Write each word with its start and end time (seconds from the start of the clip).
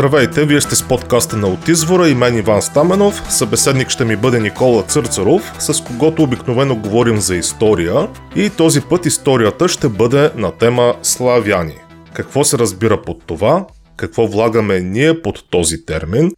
Здравейте, 0.00 0.46
вие 0.46 0.60
сте 0.60 0.74
с 0.74 0.88
подкаста 0.88 1.36
на 1.36 1.48
От 1.48 1.68
извора 1.68 2.08
и 2.08 2.14
мен 2.14 2.38
Иван 2.38 2.62
Стаменов. 2.62 3.32
Събеседник 3.32 3.88
ще 3.88 4.04
ми 4.04 4.16
бъде 4.16 4.40
Никола 4.40 4.82
Църцаров, 4.82 5.52
с 5.58 5.84
когото 5.84 6.22
обикновено 6.22 6.76
говорим 6.76 7.16
за 7.16 7.36
история. 7.36 8.08
И 8.36 8.50
този 8.50 8.80
път 8.80 9.06
историята 9.06 9.68
ще 9.68 9.88
бъде 9.88 10.30
на 10.36 10.52
тема 10.58 10.94
славяни. 11.02 11.78
Какво 12.14 12.44
се 12.44 12.58
разбира 12.58 13.02
под 13.02 13.26
това? 13.26 13.66
Какво 13.96 14.26
влагаме 14.26 14.80
ние 14.80 15.22
под 15.22 15.50
този 15.50 15.84
термин? 15.84 16.32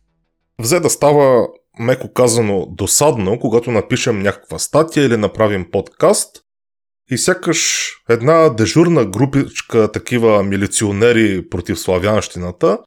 Взе 0.59 0.81
да 0.81 0.91
става, 0.91 1.47
меко 1.79 2.13
казано, 2.13 2.67
досадно, 2.71 3.39
когато 3.39 3.71
напишем 3.71 4.23
някаква 4.23 4.59
статия 4.59 5.05
или 5.05 5.17
направим 5.17 5.71
подкаст, 5.71 6.31
и 7.11 7.19
сякаш 7.19 7.91
една 8.09 8.49
дежурна 8.49 9.05
групичка 9.05 9.93
такива 9.93 10.43
милиционери 10.43 11.49
против 11.51 11.79
славянщината 11.79 12.79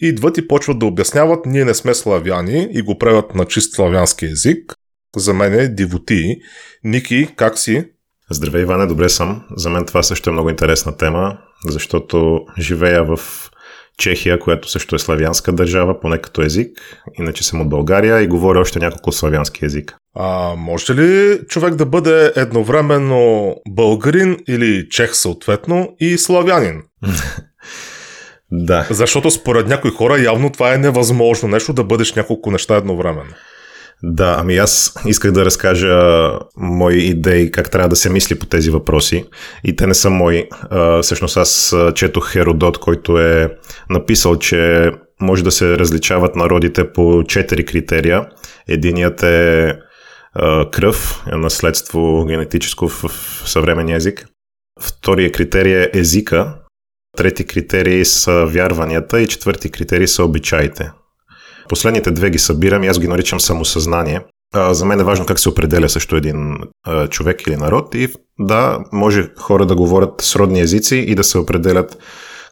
идват 0.00 0.38
и 0.38 0.48
почват 0.48 0.78
да 0.78 0.86
обясняват, 0.86 1.46
ние 1.46 1.64
не 1.64 1.74
сме 1.74 1.94
славяни 1.94 2.68
и 2.72 2.82
го 2.82 2.98
правят 2.98 3.34
на 3.34 3.44
чист 3.44 3.74
славянски 3.74 4.24
език. 4.24 4.74
За 5.16 5.34
мен 5.34 5.54
е 5.54 5.68
дивоти. 5.68 6.36
Ники, 6.84 7.28
как 7.36 7.58
си? 7.58 7.84
Здравей, 8.30 8.62
Иване, 8.62 8.86
добре 8.86 9.08
съм. 9.08 9.42
За 9.56 9.70
мен 9.70 9.86
това 9.86 10.02
също 10.02 10.30
е 10.30 10.32
много 10.32 10.50
интересна 10.50 10.96
тема, 10.96 11.38
защото 11.66 12.40
живея 12.58 13.04
в 13.04 13.20
Чехия, 13.98 14.38
която 14.38 14.70
също 14.70 14.96
е 14.96 14.98
славянска 14.98 15.52
държава, 15.52 16.00
поне 16.00 16.18
като 16.18 16.42
език. 16.42 16.78
Иначе 17.18 17.44
съм 17.44 17.60
от 17.60 17.68
България 17.68 18.20
и 18.20 18.26
говоря 18.26 18.60
още 18.60 18.78
няколко 18.78 19.12
славянски 19.12 19.64
езика. 19.64 19.96
А 20.16 20.54
може 20.56 20.94
ли 20.94 21.38
човек 21.48 21.74
да 21.74 21.86
бъде 21.86 22.32
едновременно 22.36 23.54
българин 23.68 24.36
или 24.48 24.88
чех 24.88 25.16
съответно 25.16 25.88
и 26.00 26.18
славянин? 26.18 26.82
да. 28.52 28.86
Защото 28.90 29.30
според 29.30 29.68
някои 29.68 29.90
хора 29.90 30.20
явно 30.20 30.50
това 30.50 30.74
е 30.74 30.78
невъзможно 30.78 31.48
нещо 31.48 31.72
да 31.72 31.84
бъдеш 31.84 32.14
няколко 32.14 32.50
неща 32.50 32.76
едновременно. 32.76 33.32
Да, 34.02 34.36
ами 34.38 34.56
аз 34.56 34.94
исках 35.06 35.32
да 35.32 35.44
разкажа 35.44 36.30
мои 36.56 36.98
идеи 36.98 37.50
как 37.50 37.70
трябва 37.70 37.88
да 37.88 37.96
се 37.96 38.10
мисли 38.10 38.38
по 38.38 38.46
тези 38.46 38.70
въпроси. 38.70 39.24
И 39.64 39.76
те 39.76 39.86
не 39.86 39.94
са 39.94 40.10
мои. 40.10 40.44
А, 40.70 41.02
всъщност 41.02 41.36
аз 41.36 41.76
четох 41.94 42.32
Херодот, 42.32 42.78
който 42.78 43.18
е 43.18 43.56
написал, 43.90 44.36
че 44.36 44.90
може 45.20 45.44
да 45.44 45.50
се 45.50 45.78
различават 45.78 46.36
народите 46.36 46.92
по 46.92 47.24
четири 47.28 47.64
критерия. 47.64 48.26
Единият 48.68 49.22
е 49.22 49.74
кръв, 50.72 51.22
е 51.32 51.36
наследство 51.36 52.24
генетическо 52.28 52.88
в 52.88 53.10
съвременния 53.46 53.96
език. 53.96 54.26
Втория 54.80 55.32
критерий 55.32 55.76
е 55.82 55.90
езика. 55.94 56.54
Трети 57.16 57.46
критерий 57.46 58.04
са 58.04 58.46
вярванията 58.46 59.20
и 59.20 59.28
четвърти 59.28 59.70
критерий 59.70 60.06
са 60.06 60.24
обичаите. 60.24 60.90
Последните 61.68 62.10
две 62.10 62.30
ги 62.30 62.38
събирам 62.38 62.84
и 62.84 62.88
аз 62.88 62.98
ги 62.98 63.08
наричам 63.08 63.40
самосъзнание. 63.40 64.20
За 64.70 64.84
мен 64.84 65.00
е 65.00 65.04
важно 65.04 65.26
как 65.26 65.38
се 65.38 65.48
определя 65.48 65.88
също 65.88 66.16
един 66.16 66.56
човек 67.10 67.46
или 67.46 67.56
народ 67.56 67.94
и 67.94 68.08
да, 68.38 68.78
може 68.92 69.30
хора 69.38 69.66
да 69.66 69.76
говорят 69.76 70.20
сродни 70.20 70.60
езици 70.60 70.96
и 70.96 71.14
да 71.14 71.24
се 71.24 71.38
определят 71.38 71.98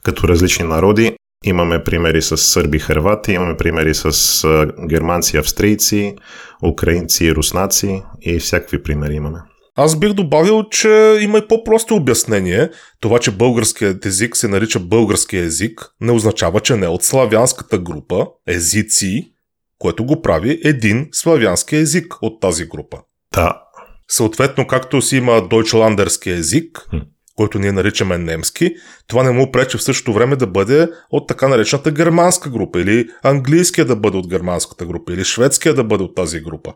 като 0.04 0.28
различни 0.28 0.66
народи. 0.66 1.16
Имаме 1.44 1.84
примери 1.84 2.22
с 2.22 2.36
сърби 2.36 2.76
и 2.76 2.80
хървати, 2.80 3.32
имаме 3.32 3.56
примери 3.56 3.94
с 3.94 4.44
германци, 4.88 5.36
австрийци, 5.36 6.16
украинци 6.64 7.24
и 7.24 7.34
руснаци 7.34 8.02
и 8.20 8.38
всякакви 8.38 8.82
примери 8.82 9.14
имаме. 9.14 9.38
Аз 9.80 9.98
бих 9.98 10.12
добавил, 10.12 10.64
че 10.70 11.18
има 11.20 11.38
и 11.38 11.48
по-просто 11.48 11.94
обяснение. 11.94 12.70
Това, 13.00 13.18
че 13.18 13.30
българският 13.30 14.06
език 14.06 14.36
се 14.36 14.48
нарича 14.48 14.80
български 14.80 15.36
език, 15.36 15.90
не 16.00 16.12
означава, 16.12 16.60
че 16.60 16.76
не 16.76 16.86
е 16.86 16.88
от 16.88 17.02
славянската 17.02 17.78
група 17.78 18.26
езици, 18.46 19.32
което 19.78 20.04
го 20.04 20.22
прави 20.22 20.60
един 20.64 21.08
славянски 21.12 21.76
език 21.76 22.14
от 22.22 22.40
тази 22.40 22.64
група. 22.64 22.98
Да. 23.34 23.62
Съответно, 24.08 24.66
както 24.66 25.02
си 25.02 25.16
има 25.16 25.48
дойчландерски 25.48 26.30
език, 26.30 26.88
който 27.36 27.58
ние 27.58 27.72
наричаме 27.72 28.18
немски, 28.18 28.74
това 29.06 29.22
не 29.22 29.30
му 29.30 29.52
пречи 29.52 29.76
в 29.76 29.82
същото 29.82 30.12
време 30.12 30.36
да 30.36 30.46
бъде 30.46 30.88
от 31.10 31.28
така 31.28 31.48
наречената 31.48 31.90
германска 31.90 32.50
група, 32.50 32.80
или 32.80 33.08
английския 33.22 33.84
да 33.84 33.96
бъде 33.96 34.16
от 34.16 34.28
германската 34.28 34.86
група, 34.86 35.12
или 35.12 35.24
шведския 35.24 35.74
да 35.74 35.84
бъде 35.84 36.04
от 36.04 36.14
тази 36.14 36.40
група. 36.40 36.74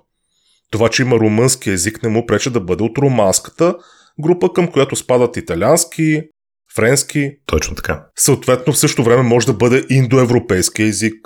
Това, 0.73 0.89
че 0.89 1.03
има 1.03 1.17
румънски 1.17 1.71
език, 1.71 2.03
не 2.03 2.09
му 2.09 2.27
пречи 2.27 2.51
да 2.51 2.61
бъде 2.61 2.85
от 2.85 2.99
руманската 2.99 3.75
група, 4.23 4.53
към 4.53 4.69
която 4.69 4.97
спадат 4.97 5.37
италиански, 5.37 6.23
френски. 6.77 7.31
Точно 7.47 7.77
така. 7.77 8.07
Съответно, 8.17 8.73
в 8.73 8.79
същото 8.79 9.05
време 9.05 9.23
може 9.23 9.47
да 9.47 9.53
бъде 9.53 9.85
индоевропейски 9.91 10.83
език 10.83 11.17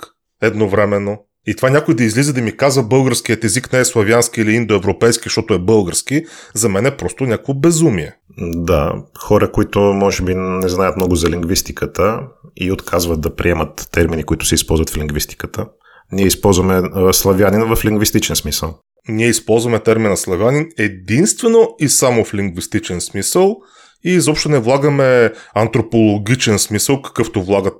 едновременно. 0.41 1.17
И 1.47 1.55
това 1.55 1.69
някой 1.69 1.95
да 1.95 2.03
излиза 2.03 2.33
да 2.33 2.41
ми 2.41 2.57
казва 2.57 2.83
българският 2.83 3.43
език 3.43 3.73
не 3.73 3.79
е 3.79 3.85
славянски 3.85 4.41
или 4.41 4.51
индоевропейски, 4.51 5.23
защото 5.23 5.53
е 5.53 5.59
български, 5.59 6.23
за 6.53 6.69
мен 6.69 6.85
е 6.85 6.97
просто 6.97 7.23
някакво 7.23 7.53
безумие. 7.53 8.15
Да, 8.39 8.93
хора, 9.19 9.51
които 9.51 9.79
може 9.79 10.23
би 10.23 10.35
не 10.35 10.69
знаят 10.69 10.97
много 10.97 11.15
за 11.15 11.29
лингвистиката 11.29 12.19
и 12.55 12.71
отказват 12.71 13.21
да 13.21 13.35
приемат 13.35 13.89
термини, 13.91 14.23
които 14.23 14.45
се 14.45 14.55
използват 14.55 14.89
в 14.89 14.97
лингвистиката. 14.97 15.67
Ние 16.11 16.25
използваме 16.25 16.81
славянин 17.13 17.75
в 17.75 17.85
лингвистичен 17.85 18.35
смисъл 18.35 18.79
ние 19.07 19.27
използваме 19.27 19.79
термина 19.79 20.17
славянин 20.17 20.69
единствено 20.77 21.75
и 21.79 21.89
само 21.89 22.25
в 22.25 22.33
лингвистичен 22.33 23.01
смисъл 23.01 23.57
и 24.05 24.11
изобщо 24.11 24.49
не 24.49 24.59
влагаме 24.59 25.31
антропологичен 25.55 26.59
смисъл, 26.59 27.01
какъвто 27.01 27.43
влагат, 27.43 27.77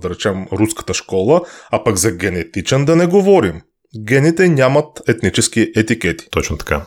да 0.00 0.10
речем, 0.10 0.46
руската 0.52 0.94
школа, 0.94 1.40
а 1.70 1.84
пък 1.84 1.96
за 1.96 2.12
генетичен 2.12 2.84
да 2.84 2.96
не 2.96 3.06
говорим. 3.06 3.60
Гените 4.04 4.48
нямат 4.48 4.86
етнически 5.08 5.72
етикети. 5.76 6.28
Точно 6.30 6.56
така. 6.56 6.86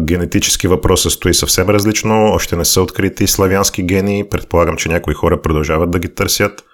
Генетически 0.00 0.68
въпросът 0.68 1.12
стои 1.12 1.34
съвсем 1.34 1.68
различно, 1.68 2.32
още 2.32 2.56
не 2.56 2.64
са 2.64 2.82
открити 2.82 3.26
славянски 3.26 3.82
гени, 3.82 4.28
предполагам, 4.30 4.76
че 4.76 4.88
някои 4.88 5.14
хора 5.14 5.42
продължават 5.42 5.90
да 5.90 5.98
ги 5.98 6.14
търсят, 6.14 6.64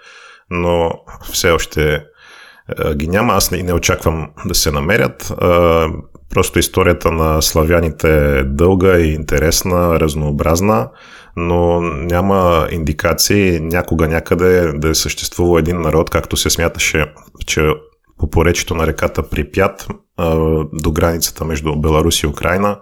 но 0.50 0.90
все 1.32 1.50
още 1.50 2.02
ги 2.94 3.08
няма, 3.08 3.32
аз 3.32 3.50
не, 3.50 3.62
не 3.62 3.72
очаквам 3.72 4.30
да 4.46 4.54
се 4.54 4.70
намерят. 4.70 5.32
Просто 6.36 6.58
историята 6.58 7.12
на 7.12 7.42
славяните 7.42 8.38
е 8.38 8.44
дълга 8.44 8.98
и 8.98 9.12
интересна, 9.12 10.00
разнообразна, 10.00 10.88
но 11.36 11.80
няма 11.80 12.68
индикации 12.70 13.60
някога 13.60 14.08
някъде 14.08 14.72
да 14.72 14.88
е 14.88 14.94
съществувал 14.94 15.58
един 15.58 15.80
народ, 15.80 16.10
както 16.10 16.36
се 16.36 16.50
смяташе, 16.50 17.12
че 17.46 17.70
по 18.18 18.30
поречето 18.30 18.74
на 18.74 18.86
реката 18.86 19.22
Припят 19.22 19.88
до 20.72 20.92
границата 20.92 21.44
между 21.44 21.76
Беларус 21.76 22.22
и 22.22 22.26
Украина 22.26 22.80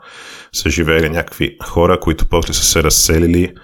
са 0.52 0.70
живеели 0.70 1.08
някакви 1.08 1.56
хора, 1.64 2.00
които 2.00 2.28
после 2.28 2.54
са 2.54 2.64
се 2.64 2.82
разселили 2.82 3.54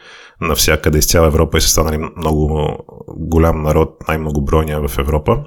навсякъде 0.40 0.98
из 0.98 1.06
цяла 1.06 1.26
Европа 1.26 1.58
и 1.58 1.60
са 1.60 1.68
станали 1.68 1.98
много 2.16 2.76
голям 3.16 3.62
народ, 3.62 4.08
най-многобройния 4.08 4.88
в 4.88 4.98
Европа. 4.98 5.44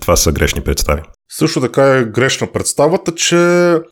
Това 0.00 0.16
са 0.16 0.32
грешни 0.32 0.60
представи. 0.60 1.02
Също 1.38 1.60
така 1.60 1.96
е 1.96 2.04
грешна 2.04 2.52
представата, 2.52 3.14
че 3.14 3.36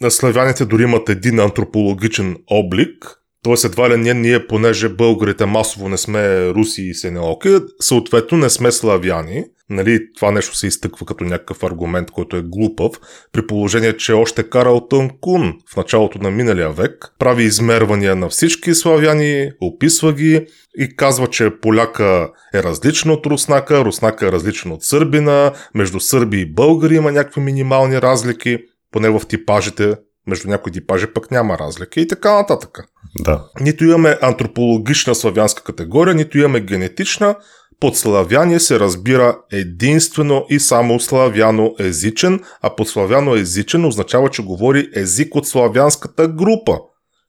славяните 0.08 0.64
дори 0.64 0.82
имат 0.82 1.08
един 1.08 1.40
антропологичен 1.40 2.36
облик, 2.50 3.20
т.е. 3.44 3.66
едва 3.66 3.90
ли 3.90 3.96
ние, 3.96 4.14
ние, 4.14 4.46
понеже 4.46 4.88
българите 4.88 5.46
масово 5.46 5.88
не 5.88 5.98
сме 5.98 6.48
руси 6.48 6.82
и 6.82 6.94
сенеоки, 6.94 7.48
съответно 7.80 8.38
не 8.38 8.50
сме 8.50 8.72
славяни. 8.72 9.44
Нали, 9.70 10.12
това 10.16 10.30
нещо 10.30 10.56
се 10.56 10.66
изтъква 10.66 11.06
като 11.06 11.24
някакъв 11.24 11.62
аргумент, 11.62 12.10
който 12.10 12.36
е 12.36 12.42
глупав, 12.42 12.92
при 13.32 13.46
положение, 13.46 13.96
че 13.96 14.12
още 14.12 14.50
Карал 14.50 14.86
Тънкун 14.88 15.54
в 15.72 15.76
началото 15.76 16.18
на 16.18 16.30
миналия 16.30 16.70
век 16.70 17.14
прави 17.18 17.44
измервания 17.44 18.16
на 18.16 18.28
всички 18.28 18.74
славяни, 18.74 19.50
описва 19.60 20.12
ги 20.12 20.46
и 20.78 20.96
казва, 20.96 21.26
че 21.26 21.50
поляка 21.62 22.30
е 22.54 22.62
различна 22.62 23.12
от 23.12 23.26
руснака, 23.26 23.84
руснака 23.84 24.26
е 24.26 24.32
различна 24.32 24.74
от 24.74 24.82
сърбина, 24.82 25.52
между 25.74 26.00
сърби 26.00 26.40
и 26.40 26.52
българи 26.52 26.94
има 26.94 27.12
някакви 27.12 27.40
минимални 27.40 28.02
разлики, 28.02 28.58
поне 28.92 29.10
в 29.10 29.22
типажите, 29.28 29.96
между 30.26 30.48
някои 30.48 30.72
типажи 30.72 31.06
пък 31.06 31.30
няма 31.30 31.58
разлика 31.58 32.00
и 32.00 32.08
така 32.08 32.34
нататък. 32.34 32.78
Да. 33.18 33.44
Нито 33.60 33.84
имаме 33.84 34.18
антропологична 34.22 35.14
славянска 35.14 35.62
категория, 35.62 36.14
нито 36.14 36.38
имаме 36.38 36.60
генетична, 36.60 37.36
под 37.80 37.96
славяне 37.96 38.60
се 38.60 38.80
разбира 38.80 39.38
единствено 39.52 40.46
и 40.50 40.60
само 40.60 41.00
славяно-езичен, 41.00 42.40
а 42.62 42.76
под 42.76 42.88
славяно-езичен 42.88 43.86
означава, 43.86 44.30
че 44.30 44.44
говори 44.44 44.88
език 44.96 45.36
от 45.36 45.46
славянската 45.46 46.28
група, 46.28 46.78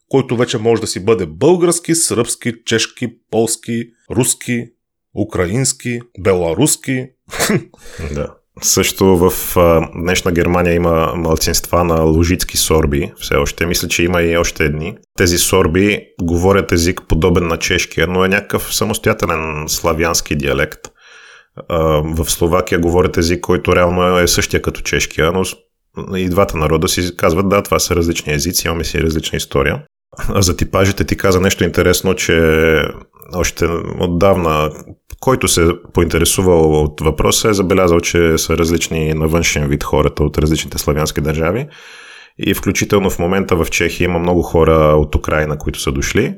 който 0.09 0.38
вече 0.38 0.57
може 0.57 0.81
да 0.81 0.88
си 0.88 1.06
бъде 1.06 1.25
български, 1.25 1.95
сръбски, 1.95 2.53
чешки, 2.65 3.07
полски, 3.31 3.83
руски, 4.12 4.65
украински, 5.15 6.00
беларуски. 6.19 7.07
Да. 8.13 8.36
Също 8.63 9.18
в 9.18 9.58
а, 9.58 9.90
днешна 9.96 10.31
Германия 10.31 10.74
има 10.74 11.13
малцинства 11.16 11.84
на 11.84 12.02
лужицки 12.02 12.58
сорби, 12.58 13.12
все 13.19 13.36
още. 13.36 13.66
Мисля, 13.66 13.88
че 13.88 14.04
има 14.04 14.22
и 14.22 14.38
още 14.38 14.63
едни. 14.63 14.98
Тези 15.18 15.38
сорби 15.38 16.00
говорят 16.22 16.72
език 16.72 17.02
подобен 17.08 17.48
на 17.48 17.58
чешкия, 17.58 18.08
но 18.08 18.25
е 18.25 18.30
някакъв 18.30 18.75
самостоятелен 18.75 19.63
славянски 19.68 20.36
диалект. 20.36 20.80
в 22.04 22.25
Словакия 22.25 22.80
говорят 22.80 23.18
език, 23.18 23.42
който 23.42 23.75
реално 23.75 24.18
е 24.18 24.28
същия 24.28 24.62
като 24.62 24.81
чешкия, 24.81 25.31
но 25.31 25.44
и 26.16 26.30
двата 26.30 26.58
народа 26.58 26.88
си 26.88 27.18
казват, 27.18 27.50
да, 27.50 27.62
това 27.62 27.80
са 27.80 27.96
различни 27.96 28.34
езици, 28.34 28.68
имаме 28.68 28.84
си 28.84 29.04
различна 29.04 29.38
история. 29.38 29.84
А 30.30 30.42
за 30.42 30.58
типажите 30.58 31.04
ти 31.04 31.18
каза 31.18 31.42
нещо 31.42 31.63
интересно, 31.63 32.16
че 32.16 32.36
още 33.36 33.66
отдавна, 34.00 34.72
който 35.21 35.47
се 35.47 35.69
поинтересувал 35.94 36.83
от 36.83 37.01
въпроса, 37.01 37.50
е 37.50 37.53
забелязал, 37.53 38.00
че 38.00 38.38
са 38.38 38.57
различни 38.57 39.13
на 39.13 39.27
външен 39.27 39.68
вид 39.68 39.83
хората 39.83 40.23
от 40.23 40.38
различните 40.38 40.77
славянски 40.77 41.21
държави. 41.21 41.68
И 42.38 42.53
включително 42.53 43.09
в 43.09 43.19
момента 43.19 43.56
в 43.56 43.65
Чехия 43.69 44.06
има 44.06 44.19
много 44.19 44.41
хора 44.41 44.73
от 44.73 45.15
Украина, 45.15 45.57
които 45.57 45.79
са 45.79 45.91
дошли. 45.91 46.35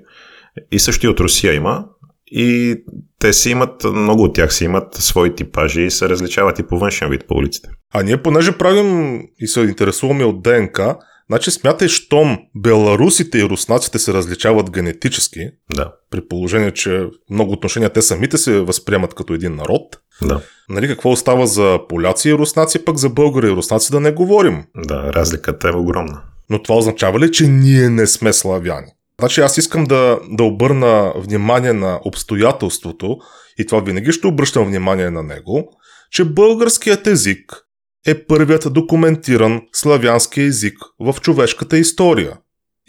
И 0.71 0.80
също 0.80 1.06
и 1.06 1.09
от 1.09 1.19
Русия 1.19 1.53
има. 1.53 1.85
И 2.27 2.75
те 3.19 3.33
си 3.33 3.50
имат, 3.50 3.83
много 3.83 4.24
от 4.24 4.35
тях 4.35 4.53
си 4.53 4.65
имат 4.65 4.95
свои 4.95 5.36
типажи 5.36 5.81
и 5.81 5.91
се 5.91 6.09
различават 6.09 6.59
и 6.59 6.63
по 6.63 6.79
външен 6.79 7.09
вид 7.09 7.27
по 7.27 7.36
улиците. 7.36 7.69
А 7.94 8.03
ние 8.03 8.21
понеже 8.21 8.57
правим 8.57 9.19
и 9.39 9.47
се 9.47 9.62
интересуваме 9.62 10.25
от 10.25 10.44
ДНК, 10.44 10.97
значи 11.30 11.52
смятай, 11.52 11.88
щом 11.88 12.38
беларусите 12.56 13.38
и 13.38 13.44
руснаците 13.44 14.00
се 14.00 14.14
различават 14.14 14.72
генетически, 14.72 15.50
да. 15.75 15.94
при 16.10 16.28
положение, 16.28 16.72
че 16.72 17.06
много 17.30 17.52
отношения 17.52 17.90
те 17.90 18.02
самите 18.02 18.38
се 18.38 18.60
възприемат 18.60 19.14
като 19.14 19.34
един 19.34 19.56
народ, 19.56 19.98
да. 20.22 20.42
Нали, 20.70 20.88
какво 20.88 21.12
остава 21.12 21.46
за 21.46 21.80
поляци 21.90 22.30
и 22.30 22.34
руснаци, 22.34 22.86
пък 22.86 22.98
за 22.98 23.10
българи 23.10 23.48
и 23.48 23.52
руснаци 23.52 23.92
да 23.92 24.00
не 24.00 24.12
говорим. 24.12 24.64
Да, 24.78 25.14
разликата 25.14 25.70
е 25.70 25.75
огромна. 25.75 26.22
Но 26.50 26.64
това 26.64 26.75
означава 26.75 27.20
ли, 27.20 27.31
че 27.31 27.48
ние 27.48 27.90
не 27.90 28.08
сме 28.08 28.34
славяни? 28.34 28.88
Значи 29.20 29.42
аз 29.42 29.58
искам 29.58 29.84
да, 29.84 30.20
да 30.30 30.44
обърна 30.44 31.14
внимание 31.16 31.74
на 31.74 32.00
обстоятелството, 32.06 33.18
и 33.60 33.66
това 33.66 33.81
винаги 33.81 34.12
ще 34.12 34.28
обръщам 34.28 34.66
внимание 34.66 35.10
на 35.10 35.24
него, 35.24 35.70
че 36.12 36.25
българският 36.25 37.08
език 37.08 37.62
е 38.07 38.25
първият 38.25 38.73
документиран 38.73 39.61
славянски 39.73 40.41
език 40.41 40.77
в 41.00 41.15
човешката 41.21 41.77
история. 41.77 42.38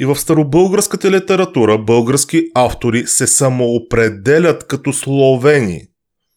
И 0.00 0.05
в 0.05 0.16
старобългарската 0.16 1.11
литература 1.11 1.78
български 1.78 2.43
автори 2.55 3.06
се 3.06 3.26
самоопределят 3.26 4.66
като 4.66 4.93
словени. 4.93 5.81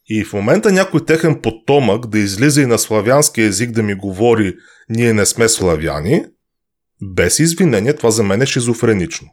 И 0.10 0.24
в 0.24 0.34
момента 0.34 0.72
някой 0.72 1.06
техен 1.06 1.40
потомък 1.42 2.08
да 2.08 2.20
излиза 2.20 2.62
и 2.62 2.66
на 2.66 2.78
славянски 2.78 3.42
език 3.42 3.72
да 3.72 3.84
ми 3.84 3.94
говори 3.94 4.56
ние 4.90 5.14
не 5.14 5.26
сме 5.26 5.48
славяни, 5.48 6.26
без 7.02 7.40
извинение 7.40 7.96
това 7.96 8.12
за 8.12 8.24
мен 8.24 8.42
е 8.42 8.46
шизофренично. 8.46 9.28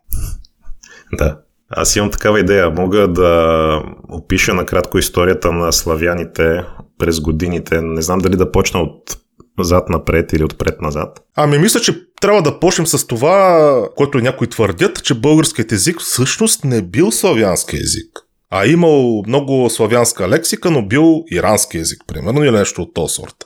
Да. 1.13 1.39
Аз 1.69 1.97
имам 1.97 2.11
такава 2.11 2.41
идея. 2.41 2.71
Мога 2.71 3.09
да 3.09 3.83
опиша 4.09 4.55
накратко 4.55 4.99
историята 4.99 5.53
на 5.53 5.73
славяните 5.73 6.65
през 6.99 7.21
годините. 7.21 7.81
Не 7.83 8.03
знам 8.03 8.19
дали 8.19 8.37
да 8.37 8.53
почна 8.53 8.81
от 8.81 9.17
зад 9.59 9.89
напред 9.89 10.33
или 10.33 10.45
отпред 10.45 10.81
назад. 10.81 11.21
Ами 11.37 11.59
мисля, 11.59 11.81
че 11.81 12.07
трябва 12.21 12.43
да 12.43 12.61
почнем 12.61 12.87
с 12.87 13.07
това, 13.07 13.89
което 13.97 14.19
някои 14.19 14.47
твърдят, 14.47 15.05
че 15.05 15.15
българският 15.15 15.73
език 15.73 16.01
всъщност 16.01 16.65
не 16.65 16.83
бил 16.83 17.13
славянски 17.13 17.77
език. 17.77 18.21
А 18.51 18.67
имал 18.67 19.23
много 19.27 19.71
славянска 19.71 20.29
лексика, 20.29 20.71
но 20.71 20.87
бил 20.87 21.25
ирански 21.31 21.79
език, 21.79 21.99
примерно, 22.07 22.45
или 22.45 22.51
нещо 22.51 22.83
от 22.83 22.95
този 22.95 23.15
сорт. 23.15 23.37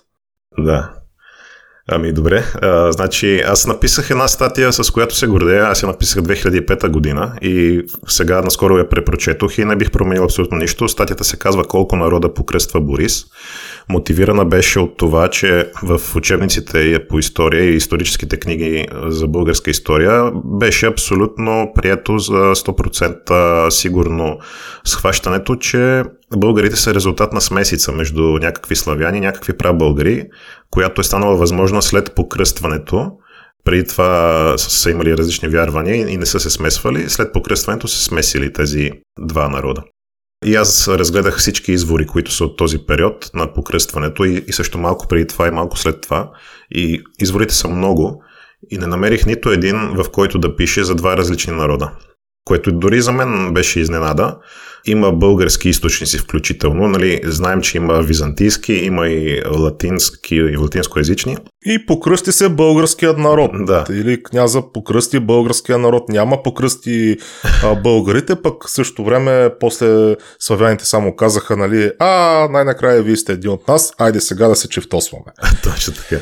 Да. 0.59 0.98
Ами 1.91 2.13
добре, 2.13 2.45
а, 2.63 2.93
значи 2.93 3.41
аз 3.41 3.67
написах 3.67 4.11
една 4.11 4.29
статия, 4.29 4.73
с 4.73 4.91
която 4.91 5.17
се 5.17 5.27
гордея. 5.27 5.65
Аз 5.65 5.83
я 5.83 5.87
написах 5.87 6.23
2005 6.23 6.89
година 6.89 7.33
и 7.43 7.83
сега 8.09 8.43
наскоро 8.43 8.79
я 8.79 8.89
препрочетох 8.89 9.59
и 9.59 9.65
не 9.65 9.77
бих 9.77 9.91
променил 9.91 10.25
абсолютно 10.25 10.59
нищо. 10.59 10.89
Статията 10.89 11.25
се 11.25 11.39
казва 11.39 11.65
Колко 11.65 11.97
народа 11.97 12.35
покръства 12.35 12.81
Борис. 12.81 13.25
Мотивирана 13.89 14.45
беше 14.45 14.81
от 14.81 14.97
това, 14.97 15.29
че 15.29 15.71
в 15.83 16.01
учебниците 16.17 16.99
по 17.09 17.19
история 17.19 17.65
и 17.65 17.77
историческите 17.77 18.37
книги 18.41 18.87
за 19.07 19.27
българска 19.27 19.71
история 19.71 20.31
беше 20.45 20.87
абсолютно 20.87 21.73
прието 21.75 22.19
за 22.19 22.33
100% 22.33 23.71
сигурно 23.71 24.39
схващането, 24.85 25.57
че 25.57 26.03
българите 26.37 26.77
са 26.77 26.95
резултат 26.95 27.33
на 27.33 27.41
смесица 27.41 27.93
между 27.93 28.23
някакви 28.23 28.77
славяни 28.77 29.21
някакви 29.21 29.53
прабългари, 29.53 30.25
която 30.71 31.01
е 31.01 31.05
станала 31.05 31.37
възможна 31.37 31.83
след 31.83 32.15
покръстването. 32.15 33.11
Преди 33.65 33.85
това 33.85 34.55
са 34.59 34.91
имали 34.91 35.17
различни 35.17 35.49
вярвания 35.49 36.09
и 36.09 36.17
не 36.17 36.27
са 36.27 36.41
се 36.41 36.51
смесвали. 36.51 37.11
След 37.11 37.33
покръстването 37.33 37.89
се 37.89 38.05
смесили 38.05 38.53
тези 38.53 38.91
два 39.21 39.49
народа. 39.49 39.83
И 40.45 40.55
аз 40.55 40.89
разгледах 40.89 41.39
всички 41.39 41.73
извори, 41.73 42.07
които 42.07 42.33
са 42.33 42.45
от 42.45 42.57
този 42.57 42.79
период 42.79 43.31
на 43.35 43.53
покръстването 43.53 44.25
и, 44.25 44.45
и 44.49 44.53
също 44.53 44.79
малко 44.79 45.09
преди 45.09 45.27
това 45.27 45.49
и 45.49 45.51
малко 45.51 45.79
след 45.79 46.01
това. 46.01 46.31
И 46.71 47.03
изворите 47.21 47.55
са 47.55 47.69
много 47.69 48.23
и 48.71 48.79
не 48.79 48.87
намерих 48.87 49.27
нито 49.27 49.51
един, 49.51 49.77
в 49.77 50.11
който 50.13 50.39
да 50.39 50.57
пише 50.57 50.85
за 50.85 50.95
два 50.95 51.17
различни 51.17 51.57
народа. 51.57 51.93
Което 52.45 52.73
дори 52.73 53.01
за 53.01 53.13
мен 53.13 53.55
беше 53.55 53.81
изненада, 53.81 54.37
има 54.85 55.13
български 55.13 55.69
източници 55.69 56.19
включително. 56.19 56.89
Нали, 56.89 57.21
знаем, 57.25 57.61
че 57.61 57.77
има 57.77 58.03
византийски, 58.03 58.73
има 58.73 59.09
и 59.09 59.43
латински 59.51 60.35
и 60.35 60.57
латинскоязични. 60.57 61.37
И 61.67 61.87
покръсти 61.87 62.33
се 62.33 62.49
българският 62.49 63.19
народ. 63.19 63.51
Да. 63.55 63.85
Или 63.91 64.23
княза 64.23 64.63
покръсти 64.73 65.21
българския 65.21 65.79
народ. 65.79 66.09
Няма 66.09 66.43
покръсти 66.43 67.17
а, 67.63 67.75
българите, 67.75 68.43
пък 68.43 68.55
също 68.67 69.05
време 69.05 69.51
после 69.61 70.17
славяните 70.39 70.85
само 70.85 71.17
казаха, 71.17 71.57
нали, 71.57 71.91
а, 71.99 72.49
най-накрая 72.51 73.03
вие 73.03 73.17
сте 73.17 73.33
един 73.33 73.51
от 73.51 73.69
нас, 73.69 73.93
айде 73.99 74.21
сега 74.21 74.49
да 74.49 74.57
се 74.57 74.69
чевтосваме. 74.69 75.25
Точно 75.63 75.95
така. 75.95 76.17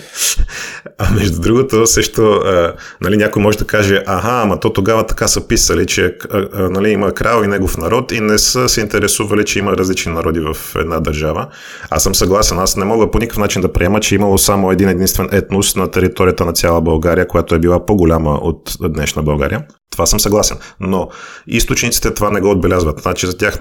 А 0.98 1.10
между 1.10 1.40
другото, 1.40 1.86
също, 1.86 2.22
а, 2.32 2.74
нали, 3.00 3.16
някой 3.16 3.42
може 3.42 3.58
да 3.58 3.64
каже, 3.64 4.02
аха, 4.06 4.42
ама 4.42 4.60
то 4.60 4.72
тогава 4.72 5.06
така 5.06 5.28
са 5.28 5.48
писали, 5.48 5.86
че 5.86 6.16
а, 6.30 6.48
а, 6.52 6.70
нали, 6.70 6.90
има 6.90 7.12
крал 7.12 7.42
и 7.44 7.46
негов 7.46 7.76
народ 7.76 8.12
и 8.12 8.20
не 8.20 8.38
са 8.46 8.68
се 8.68 8.80
интересували, 8.80 9.44
че 9.44 9.58
има 9.58 9.76
различни 9.76 10.12
народи 10.12 10.40
в 10.40 10.56
една 10.76 11.00
държава. 11.00 11.46
Аз 11.90 12.02
съм 12.02 12.14
съгласен. 12.14 12.58
Аз 12.58 12.76
не 12.76 12.84
мога 12.84 13.10
по 13.10 13.18
никакъв 13.18 13.38
начин 13.38 13.62
да 13.62 13.72
приема, 13.72 14.00
че 14.00 14.14
е 14.14 14.16
имало 14.16 14.38
само 14.38 14.70
един 14.70 14.88
единствен 14.88 15.28
етнос 15.32 15.76
на 15.76 15.90
територията 15.90 16.44
на 16.44 16.52
цяла 16.52 16.80
България, 16.80 17.28
която 17.28 17.54
е 17.54 17.58
била 17.58 17.86
по-голяма 17.86 18.30
от 18.30 18.76
днешна 18.80 19.22
България. 19.22 19.66
Това 19.90 20.06
съм 20.06 20.20
съгласен. 20.20 20.58
Но 20.80 21.08
източниците 21.46 22.14
това 22.14 22.30
не 22.30 22.40
го 22.40 22.50
отбелязват. 22.50 23.00
Значи 23.00 23.26
за 23.26 23.36
тях 23.36 23.58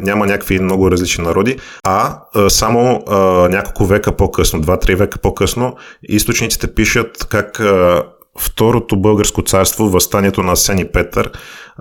няма 0.00 0.26
някакви 0.26 0.58
много 0.58 0.90
различни 0.90 1.24
народи, 1.24 1.58
а 1.84 2.18
само 2.48 3.02
а, 3.06 3.16
няколко 3.48 3.86
века 3.86 4.12
по-късно, 4.12 4.62
2-3 4.62 4.94
века 4.94 5.18
по-късно, 5.18 5.76
източниците 6.02 6.74
пишат 6.74 7.26
как 7.28 7.60
а, 7.60 8.02
Второто 8.38 8.96
българско 8.96 9.42
царство, 9.42 9.88
възстанието 9.88 10.42
на 10.42 10.52
Асен 10.52 10.78
и 10.78 10.92
Петър, 10.92 11.32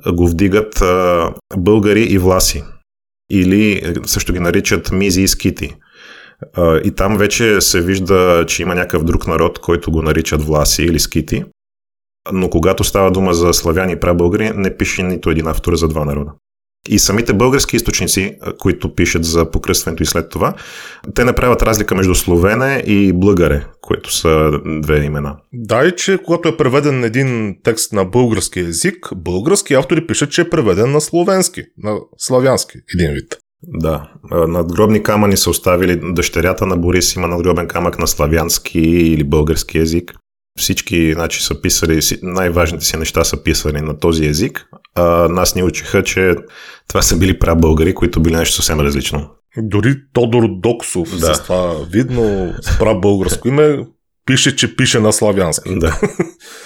го 0.07 0.27
вдигат 0.27 0.83
българи 1.57 2.03
и 2.03 2.17
власи. 2.17 2.63
Или 3.31 3.93
също 4.05 4.33
ги 4.33 4.39
наричат 4.39 4.91
мизи 4.91 5.21
и 5.21 5.27
скити. 5.27 5.75
И 6.83 6.91
там 6.95 7.17
вече 7.17 7.61
се 7.61 7.81
вижда, 7.81 8.45
че 8.47 8.61
има 8.61 8.75
някакъв 8.75 9.03
друг 9.03 9.27
народ, 9.27 9.59
който 9.59 9.91
го 9.91 10.01
наричат 10.01 10.43
власи 10.43 10.83
или 10.83 10.99
скити. 10.99 11.43
Но 12.33 12.49
когато 12.49 12.83
става 12.83 13.11
дума 13.11 13.33
за 13.33 13.53
славяни 13.53 13.93
и 13.93 13.99
прабългари, 13.99 14.51
не 14.55 14.77
пише 14.77 15.03
нито 15.03 15.29
един 15.29 15.47
автор 15.47 15.75
за 15.75 15.87
два 15.87 16.05
народа. 16.05 16.31
И 16.87 16.99
самите 16.99 17.33
български 17.33 17.75
източници, 17.75 18.35
които 18.59 18.95
пишат 18.95 19.25
за 19.25 19.51
покръстването 19.51 20.03
и 20.03 20.05
след 20.05 20.29
това, 20.29 20.53
те 21.15 21.25
не 21.25 21.33
правят 21.33 21.61
разлика 21.61 21.95
между 21.95 22.15
словене 22.15 22.83
и 22.87 23.13
българе, 23.13 23.65
които 23.81 24.13
са 24.13 24.51
две 24.81 25.03
имена. 25.03 25.35
Да, 25.53 25.85
и 25.85 25.91
че 25.95 26.19
когато 26.25 26.49
е 26.49 26.57
преведен 26.57 27.03
един 27.03 27.57
текст 27.63 27.93
на 27.93 28.05
български 28.05 28.59
язик, 28.59 29.09
български 29.15 29.73
автори 29.73 30.07
пишат, 30.07 30.31
че 30.31 30.41
е 30.41 30.49
преведен 30.49 30.91
на 30.91 31.01
словенски, 31.01 31.61
на 31.77 31.97
славянски, 32.17 32.77
един 32.95 33.13
вид. 33.13 33.37
Да, 33.63 34.11
надгробни 34.47 35.03
камъни 35.03 35.37
са 35.37 35.49
оставили 35.49 36.01
дъщерята 36.03 36.65
на 36.65 36.77
Борис, 36.77 37.15
има 37.15 37.27
надгробен 37.27 37.67
камък 37.67 37.99
на 37.99 38.07
славянски 38.07 38.79
или 38.79 39.23
български 39.23 39.77
язик 39.77 40.13
всички 40.57 41.13
значи, 41.13 41.43
са 41.43 41.61
писали, 41.61 41.99
най-важните 42.21 42.85
си 42.85 42.97
неща 42.97 43.23
са 43.23 43.43
писали 43.43 43.81
на 43.81 43.99
този 43.99 44.25
език, 44.25 44.65
а 44.95 45.27
нас 45.27 45.55
ни 45.55 45.63
учиха, 45.63 46.03
че 46.03 46.35
това 46.87 47.01
са 47.01 47.17
били 47.17 47.39
прабългари, 47.39 47.93
които 47.93 48.21
били 48.21 48.35
нещо 48.35 48.55
съвсем 48.55 48.79
различно. 48.79 49.29
Дори 49.57 49.95
Тодор 50.13 50.43
Доксов 50.59 51.19
да. 51.19 51.35
с 51.35 51.43
това 51.43 51.75
видно 51.91 52.53
с 52.61 52.79
прабългарско 52.79 53.47
име 53.47 53.85
пише, 54.25 54.55
че 54.55 54.75
пише 54.75 54.99
на 54.99 55.13
славянски. 55.13 55.79
Да. 55.79 55.99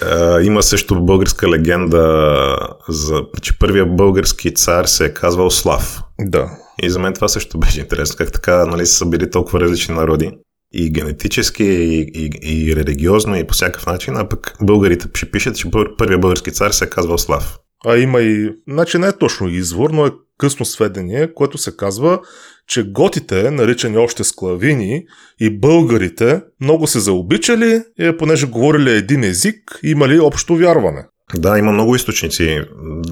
А, 0.02 0.40
има 0.40 0.62
също 0.62 1.04
българска 1.04 1.48
легенда, 1.48 2.56
за, 2.88 3.22
че 3.42 3.58
първият 3.58 3.96
български 3.96 4.54
цар 4.54 4.84
се 4.84 5.04
е 5.04 5.14
казвал 5.14 5.50
Слав. 5.50 6.02
Да. 6.20 6.50
И 6.82 6.90
за 6.90 6.98
мен 6.98 7.12
това 7.12 7.28
също 7.28 7.58
беше 7.58 7.80
интересно, 7.80 8.16
как 8.18 8.32
така 8.32 8.66
нали, 8.66 8.86
са 8.86 9.06
били 9.06 9.30
толкова 9.30 9.60
различни 9.60 9.94
народи 9.94 10.30
и 10.72 10.90
генетически, 10.90 11.64
и, 11.64 12.10
и, 12.14 12.30
и 12.42 12.76
религиозно, 12.76 13.36
и 13.36 13.46
по 13.46 13.54
всякакъв 13.54 13.86
начин, 13.86 14.16
а 14.16 14.28
пък 14.28 14.56
българите 14.62 15.06
ще 15.14 15.30
пишат, 15.30 15.56
че 15.56 15.68
първият 15.98 16.20
български 16.20 16.52
цар 16.52 16.70
се 16.70 16.84
е 16.84 16.90
казвал 16.90 17.18
Слав. 17.18 17.58
А 17.86 17.96
има 17.96 18.20
и, 18.20 18.50
значи 18.68 18.98
не 18.98 19.06
е 19.06 19.18
точно 19.18 19.48
извор, 19.48 19.90
но 19.90 20.06
е 20.06 20.10
късно 20.38 20.64
сведение, 20.64 21.34
което 21.34 21.58
се 21.58 21.76
казва, 21.76 22.20
че 22.68 22.90
готите, 22.90 23.50
наричани 23.50 23.98
още 23.98 24.24
склавини, 24.24 25.04
и 25.40 25.58
българите 25.58 26.40
много 26.60 26.86
се 26.86 27.00
заобичали, 27.00 27.82
е, 27.98 28.16
понеже 28.16 28.46
говорили 28.46 28.90
един 28.90 29.24
език, 29.24 29.80
имали 29.82 30.18
общо 30.18 30.56
вярване. 30.56 31.04
Да, 31.34 31.58
има 31.58 31.72
много 31.72 31.96
източници. 31.96 32.60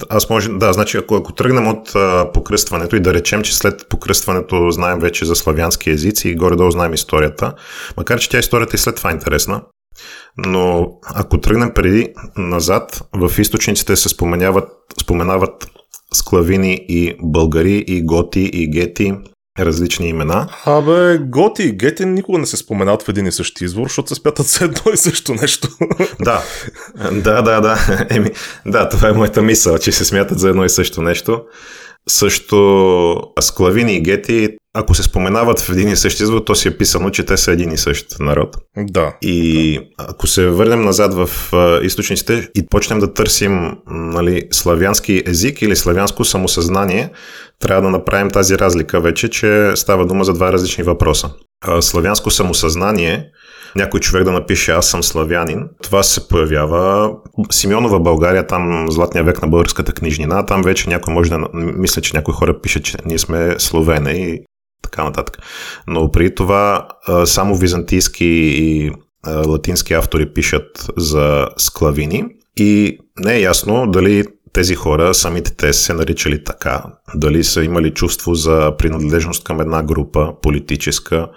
Аз 0.08 0.30
може, 0.30 0.48
да, 0.48 0.72
значи 0.72 0.96
ако, 0.96 1.14
ако 1.14 1.32
тръгнем 1.32 1.68
от 1.68 1.94
а, 1.94 2.32
покръстването 2.32 2.96
и 2.96 3.00
да 3.00 3.14
речем, 3.14 3.42
че 3.42 3.56
след 3.56 3.86
покръстването 3.88 4.70
знаем 4.70 4.98
вече 4.98 5.24
за 5.24 5.36
славянски 5.36 5.90
езици 5.90 6.28
и 6.28 6.34
горе-долу 6.34 6.70
знаем 6.70 6.94
историята, 6.94 7.54
макар 7.96 8.18
че 8.18 8.28
тя 8.28 8.38
историята 8.38 8.76
и 8.76 8.78
след 8.78 8.96
това 8.96 9.10
е 9.10 9.12
интересна, 9.12 9.62
но 10.36 10.92
ако 11.14 11.40
тръгнем 11.40 11.70
преди 11.74 12.08
назад, 12.36 13.02
в 13.12 13.38
източниците 13.38 13.96
се 13.96 14.08
споменават, 14.08 14.68
споменават 15.02 15.70
склавини 16.14 16.84
и 16.88 17.16
българи, 17.22 17.84
и 17.86 18.02
готи, 18.02 18.50
и 18.52 18.70
гети, 18.70 19.14
различни 19.66 20.08
имена. 20.08 20.48
Абе, 20.66 21.18
Готи 21.18 21.62
и 21.62 21.72
Гети 21.72 22.06
никога 22.06 22.38
не 22.38 22.46
се 22.46 22.56
споменават 22.56 23.02
в 23.02 23.08
един 23.08 23.26
и 23.26 23.32
същи 23.32 23.64
извор, 23.64 23.86
защото 23.86 24.08
се 24.08 24.14
спятат 24.14 24.46
с 24.46 24.60
едно 24.60 24.92
и 24.94 24.96
също 24.96 25.34
нещо. 25.34 25.68
Да, 26.20 26.42
да, 27.12 27.42
да, 27.42 27.60
да. 27.60 28.06
Еми, 28.10 28.30
да, 28.66 28.88
това 28.88 29.08
е 29.08 29.12
моята 29.12 29.42
мисъл, 29.42 29.78
че 29.78 29.92
се 29.92 30.04
смятат 30.04 30.38
за 30.38 30.48
едно 30.48 30.64
и 30.64 30.68
също 30.70 31.02
нещо. 31.02 31.42
Също 32.08 33.22
Склавини 33.40 33.96
и 33.96 34.00
Гети, 34.00 34.48
ако 34.74 34.94
се 34.94 35.02
споменават 35.02 35.60
в 35.60 35.68
един 35.68 35.88
и 35.88 35.96
същ 35.96 36.20
извод, 36.20 36.44
то 36.44 36.54
си 36.54 36.68
е 36.68 36.76
писано, 36.76 37.10
че 37.10 37.26
те 37.26 37.36
са 37.36 37.52
един 37.52 37.72
и 37.72 37.78
същ 37.78 38.06
народ. 38.20 38.56
Да. 38.76 39.16
И 39.22 39.78
ако 39.98 40.26
се 40.26 40.46
върнем 40.46 40.82
назад 40.82 41.14
в 41.14 41.30
източниците 41.82 42.48
и 42.54 42.66
почнем 42.66 42.98
да 42.98 43.14
търсим 43.14 43.76
нали, 43.86 44.42
славянски 44.52 45.22
език 45.26 45.62
или 45.62 45.76
славянско 45.76 46.24
самосъзнание, 46.24 47.10
трябва 47.58 47.82
да 47.82 47.90
направим 47.90 48.30
тази 48.30 48.58
разлика 48.58 49.00
вече, 49.00 49.28
че 49.28 49.72
става 49.74 50.06
дума 50.06 50.24
за 50.24 50.32
два 50.32 50.52
различни 50.52 50.84
въпроса. 50.84 51.30
Славянско 51.80 52.30
самосъзнание 52.30 53.30
някой 53.76 54.00
човек 54.00 54.24
да 54.24 54.32
напише 54.32 54.72
аз 54.72 54.86
съм 54.86 55.02
славянин. 55.02 55.68
Това 55.82 56.02
се 56.02 56.28
появява. 56.28 57.12
Симеонова 57.50 58.00
България, 58.00 58.46
там 58.46 58.86
златния 58.90 59.24
век 59.24 59.42
на 59.42 59.48
българската 59.48 59.92
книжнина, 59.92 60.46
там 60.46 60.62
вече 60.62 60.88
някой 60.88 61.14
може 61.14 61.30
да 61.30 61.38
мисля, 61.54 62.02
че 62.02 62.16
някои 62.16 62.34
хора 62.34 62.60
пишат, 62.60 62.84
че 62.84 62.96
ние 63.06 63.18
сме 63.18 63.54
словене 63.58 64.10
и 64.10 64.40
така 64.90 65.04
нататък. 65.04 65.38
Но 65.86 66.10
при 66.10 66.34
това 66.34 66.88
само 67.24 67.56
византийски 67.56 68.24
и 68.56 68.90
латински 69.26 69.94
автори 69.94 70.32
пишат 70.32 70.90
за 70.96 71.48
склавини 71.56 72.24
и 72.56 72.98
не 73.18 73.34
е 73.34 73.40
ясно 73.40 73.86
дали 73.86 74.24
тези 74.52 74.74
хора, 74.74 75.14
самите 75.14 75.56
те 75.56 75.72
се 75.72 75.94
наричали 75.94 76.44
така, 76.44 76.82
дали 77.14 77.44
са 77.44 77.64
имали 77.64 77.90
чувство 77.90 78.34
за 78.34 78.74
принадлежност 78.78 79.44
към 79.44 79.60
една 79.60 79.82
група 79.82 80.32
политическа, 80.42 81.28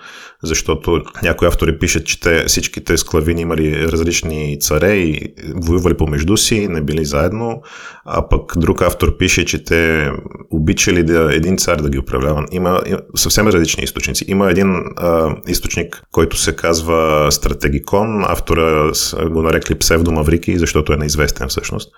защото 0.43 1.01
някои 1.23 1.47
автори 1.47 1.79
пишат, 1.79 2.05
че 2.05 2.19
те, 2.19 2.45
всичките 2.45 2.97
склавини 2.97 3.41
имали 3.41 3.87
различни 3.87 4.57
царе 4.59 4.93
и 4.93 5.33
воювали 5.55 5.97
помежду 5.97 6.37
си, 6.37 6.67
не 6.67 6.81
били 6.81 7.05
заедно, 7.05 7.61
а 8.05 8.29
пък 8.29 8.53
друг 8.57 8.81
автор 8.81 9.17
пише, 9.17 9.45
че 9.45 9.63
те 9.63 10.11
обичали 10.51 11.03
да, 11.03 11.35
един 11.35 11.57
цар 11.57 11.75
да 11.75 11.89
ги 11.89 11.99
управлява. 11.99 12.45
Има, 12.51 12.81
има 12.85 12.99
съвсем 13.15 13.47
различни 13.47 13.83
източници. 13.83 14.25
Има 14.27 14.51
един 14.51 14.75
а, 14.95 15.35
източник, 15.47 16.03
който 16.11 16.37
се 16.37 16.55
казва 16.55 17.27
Стратегикон, 17.31 18.23
автора 18.27 18.91
го 19.29 19.41
нарекли 19.41 19.79
псевдомаврики, 19.79 20.57
защото 20.57 20.93
е 20.93 20.97
неизвестен 20.97 21.47
всъщност. 21.47 21.89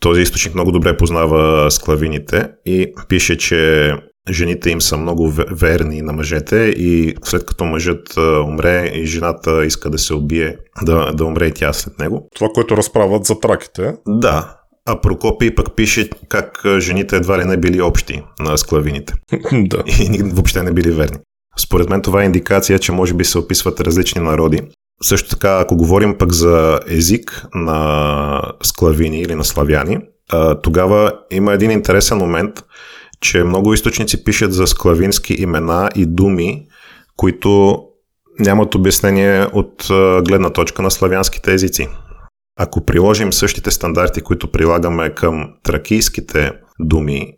Този 0.00 0.20
източник 0.20 0.54
много 0.54 0.72
добре 0.72 0.96
познава 0.96 1.70
склавините 1.70 2.48
и 2.66 2.92
пише, 3.08 3.38
че 3.38 3.92
жените 4.30 4.70
им 4.70 4.80
са 4.80 4.96
много 4.96 5.32
верни 5.50 6.02
на 6.02 6.12
мъжете 6.12 6.56
и 6.56 7.14
след 7.24 7.46
като 7.46 7.64
мъжът 7.64 8.16
умре 8.46 8.90
и 8.94 9.06
жената 9.06 9.64
иска 9.66 9.90
да 9.90 9.98
се 9.98 10.14
убие, 10.14 10.56
да, 10.82 11.12
да 11.12 11.24
умре 11.24 11.46
и 11.46 11.54
тя 11.54 11.72
след 11.72 11.98
него. 11.98 12.28
Това, 12.34 12.48
което 12.54 12.76
разправят 12.76 13.24
за 13.24 13.40
траките. 13.40 13.94
Да. 14.08 14.56
А 14.86 15.00
Прокопий 15.00 15.54
пък 15.54 15.76
пише 15.76 16.10
как 16.28 16.62
жените 16.78 17.16
едва 17.16 17.38
ли 17.38 17.44
не 17.44 17.56
били 17.56 17.80
общи 17.80 18.22
на 18.40 18.58
склавините. 18.58 19.14
да. 19.52 19.82
И 19.86 20.22
въобще 20.34 20.62
не 20.62 20.72
били 20.72 20.90
верни. 20.90 21.18
Според 21.58 21.88
мен 21.88 22.02
това 22.02 22.22
е 22.22 22.26
индикация, 22.26 22.78
че 22.78 22.92
може 22.92 23.14
би 23.14 23.24
се 23.24 23.38
описват 23.38 23.80
различни 23.80 24.22
народи. 24.22 24.60
Също 25.02 25.30
така, 25.30 25.58
ако 25.60 25.76
говорим 25.76 26.18
пък 26.18 26.32
за 26.32 26.80
език 26.88 27.46
на 27.54 28.52
склавини 28.62 29.20
или 29.20 29.34
на 29.34 29.44
славяни, 29.44 29.98
тогава 30.62 31.12
има 31.30 31.52
един 31.52 31.70
интересен 31.70 32.18
момент– 32.18 32.64
че 33.24 33.44
много 33.44 33.74
източници 33.74 34.24
пишат 34.24 34.52
за 34.52 34.66
склавински 34.66 35.34
имена 35.34 35.90
и 35.94 36.06
думи, 36.06 36.66
които 37.16 37.82
нямат 38.38 38.74
обяснение 38.74 39.46
от 39.52 39.86
гледна 40.28 40.50
точка 40.50 40.82
на 40.82 40.90
славянските 40.90 41.52
езици. 41.54 41.88
Ако 42.58 42.84
приложим 42.84 43.32
същите 43.32 43.70
стандарти, 43.70 44.20
които 44.20 44.52
прилагаме 44.52 45.10
към 45.10 45.54
тракийските 45.62 46.52
думи 46.80 47.32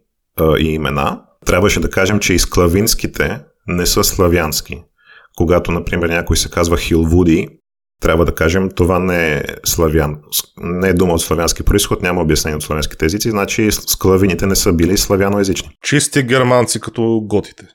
и 0.58 0.68
имена, 0.68 1.22
трябваше 1.44 1.80
да 1.80 1.90
кажем, 1.90 2.18
че 2.18 2.34
и 2.34 2.38
склавинските 2.38 3.40
не 3.66 3.86
са 3.86 4.04
славянски. 4.04 4.82
Когато, 5.36 5.70
например, 5.70 6.08
някой 6.08 6.36
се 6.36 6.50
казва 6.50 6.76
Хилвуди, 6.76 7.48
трябва 8.00 8.24
да 8.24 8.34
кажем, 8.34 8.70
това 8.76 8.98
не 8.98 9.34
е 9.34 9.42
славян, 9.64 10.16
не 10.58 10.88
е 10.88 10.92
дума 10.92 11.14
от 11.14 11.20
славянски 11.20 11.62
происход, 11.62 12.02
няма 12.02 12.22
обяснение 12.22 12.56
от 12.56 12.62
славянските 12.62 13.04
езици, 13.04 13.30
значи 13.30 13.68
склавините 13.72 14.46
не 14.46 14.56
са 14.56 14.72
били 14.72 14.96
славяноязични. 14.96 15.68
Чисти 15.82 16.22
германци 16.22 16.80
като 16.80 17.20
готите. 17.24 17.66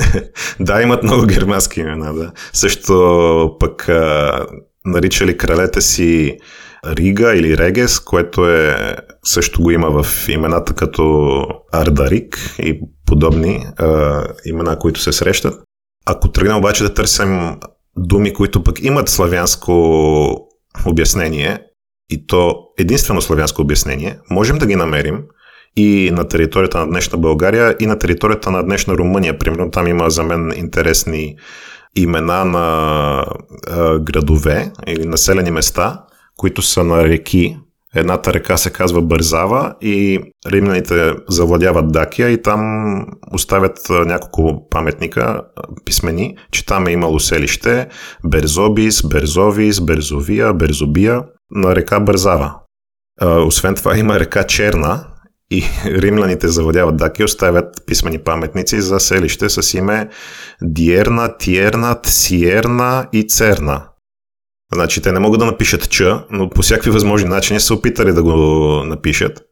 да, 0.60 0.82
имат 0.82 1.02
много 1.02 1.26
германски 1.26 1.80
имена, 1.80 2.14
да. 2.14 2.32
Също 2.52 3.56
пък 3.60 3.88
а, 3.88 4.46
наричали 4.84 5.36
кралете 5.36 5.80
си 5.80 6.36
Рига 6.86 7.34
или 7.34 7.58
Регес, 7.58 8.00
което 8.00 8.50
е 8.50 8.96
също 9.24 9.62
го 9.62 9.70
има 9.70 10.02
в 10.02 10.28
имената 10.28 10.74
като 10.74 11.46
Ардарик 11.72 12.56
и 12.58 12.80
подобни 13.06 13.66
а, 13.76 14.24
имена, 14.44 14.78
които 14.78 15.00
се 15.00 15.12
срещат. 15.12 15.54
Ако 16.06 16.28
тръгнем 16.28 16.56
обаче 16.56 16.82
да 16.82 16.94
търсим 16.94 17.56
думи, 17.96 18.32
които 18.32 18.62
пък 18.62 18.82
имат 18.82 19.08
славянско 19.08 19.72
обяснение, 20.86 21.58
и 22.10 22.26
то 22.26 22.56
единствено 22.78 23.20
славянско 23.20 23.62
обяснение, 23.62 24.18
можем 24.30 24.58
да 24.58 24.66
ги 24.66 24.76
намерим 24.76 25.22
и 25.76 26.10
на 26.12 26.28
територията 26.28 26.78
на 26.78 26.86
днешна 26.86 27.18
България, 27.18 27.76
и 27.80 27.86
на 27.86 27.98
територията 27.98 28.50
на 28.50 28.62
днешна 28.62 28.94
Румъния. 28.94 29.38
Примерно 29.38 29.70
там 29.70 29.86
има 29.86 30.10
за 30.10 30.22
мен 30.22 30.52
интересни 30.56 31.36
имена 31.96 32.44
на 32.44 32.66
а, 33.70 33.98
градове 33.98 34.72
или 34.86 35.06
населени 35.06 35.50
места, 35.50 36.04
които 36.36 36.62
са 36.62 36.84
на 36.84 37.04
реки, 37.04 37.58
Едната 37.94 38.32
река 38.32 38.56
се 38.56 38.70
казва 38.70 39.02
Бързава 39.02 39.74
и 39.80 40.20
римляните 40.46 41.14
завладяват 41.28 41.92
Дакия 41.92 42.30
и 42.30 42.42
там 42.42 42.60
оставят 43.32 43.78
няколко 43.90 44.68
паметника 44.70 45.40
писмени, 45.84 46.36
че 46.50 46.66
там 46.66 46.86
е 46.86 46.92
имало 46.92 47.20
селище 47.20 47.88
Берзобис, 48.26 49.08
Берзовис, 49.08 49.80
Берзовия, 49.80 50.54
Берзобия 50.54 51.22
на 51.50 51.76
река 51.76 52.00
Бързава. 52.00 52.54
Освен 53.46 53.74
това 53.74 53.98
има 53.98 54.20
река 54.20 54.44
Черна 54.44 55.06
и 55.50 55.64
римляните 55.86 56.48
завладяват 56.48 56.96
Дакия 56.96 57.24
оставят 57.24 57.82
писмени 57.86 58.18
паметници 58.18 58.80
за 58.80 59.00
селище 59.00 59.48
с 59.48 59.74
име 59.78 60.08
Диерна, 60.62 61.36
Тиерна, 61.38 61.96
Сиерна 62.04 63.06
и 63.12 63.26
Церна– 63.26 63.82
Значи 64.74 65.02
те 65.02 65.12
не 65.12 65.18
могат 65.18 65.38
да 65.38 65.46
напишат 65.46 65.90
Ч, 65.90 66.02
но 66.30 66.50
по 66.50 66.62
всякакви 66.62 66.90
възможни 66.90 67.28
начини 67.28 67.60
са 67.60 67.74
опитали 67.74 68.12
да 68.12 68.22
го 68.22 68.32
напишат. 68.84 69.42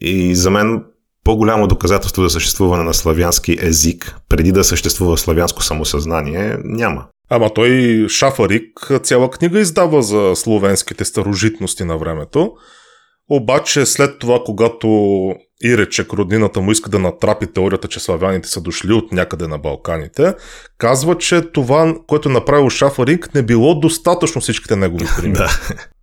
И 0.00 0.34
за 0.34 0.50
мен 0.50 0.84
по-голямо 1.24 1.66
доказателство 1.66 2.22
за 2.22 2.30
съществуване 2.30 2.84
на 2.84 2.94
славянски 2.94 3.58
език, 3.60 4.16
преди 4.28 4.52
да 4.52 4.64
съществува 4.64 5.18
славянско 5.18 5.62
самосъзнание, 5.62 6.56
няма. 6.64 7.04
Ама 7.30 7.54
той 7.54 8.04
Шафарик 8.08 8.90
цяла 9.02 9.30
книга 9.30 9.60
издава 9.60 10.02
за 10.02 10.32
словенските 10.34 11.04
старожитности 11.04 11.84
на 11.84 11.98
времето. 11.98 12.52
Обаче 13.30 13.86
след 13.86 14.18
това, 14.18 14.42
когато 14.44 14.88
Иречек, 15.62 16.12
роднината 16.12 16.60
му 16.60 16.72
иска 16.72 16.90
да 16.90 16.98
натрапи 16.98 17.46
теорията, 17.46 17.88
че 17.88 18.00
славяните 18.00 18.48
са 18.48 18.60
дошли 18.60 18.92
от 18.92 19.12
някъде 19.12 19.46
на 19.46 19.58
Балканите, 19.58 20.34
казва, 20.78 21.18
че 21.18 21.40
това, 21.40 21.94
което 22.06 22.28
е 22.28 22.32
направил 22.32 22.70
Шафарик, 22.70 23.34
не 23.34 23.42
било 23.42 23.80
достатъчно 23.80 24.40
всичките 24.40 24.76
негови 24.76 25.06
примери. 25.16 25.48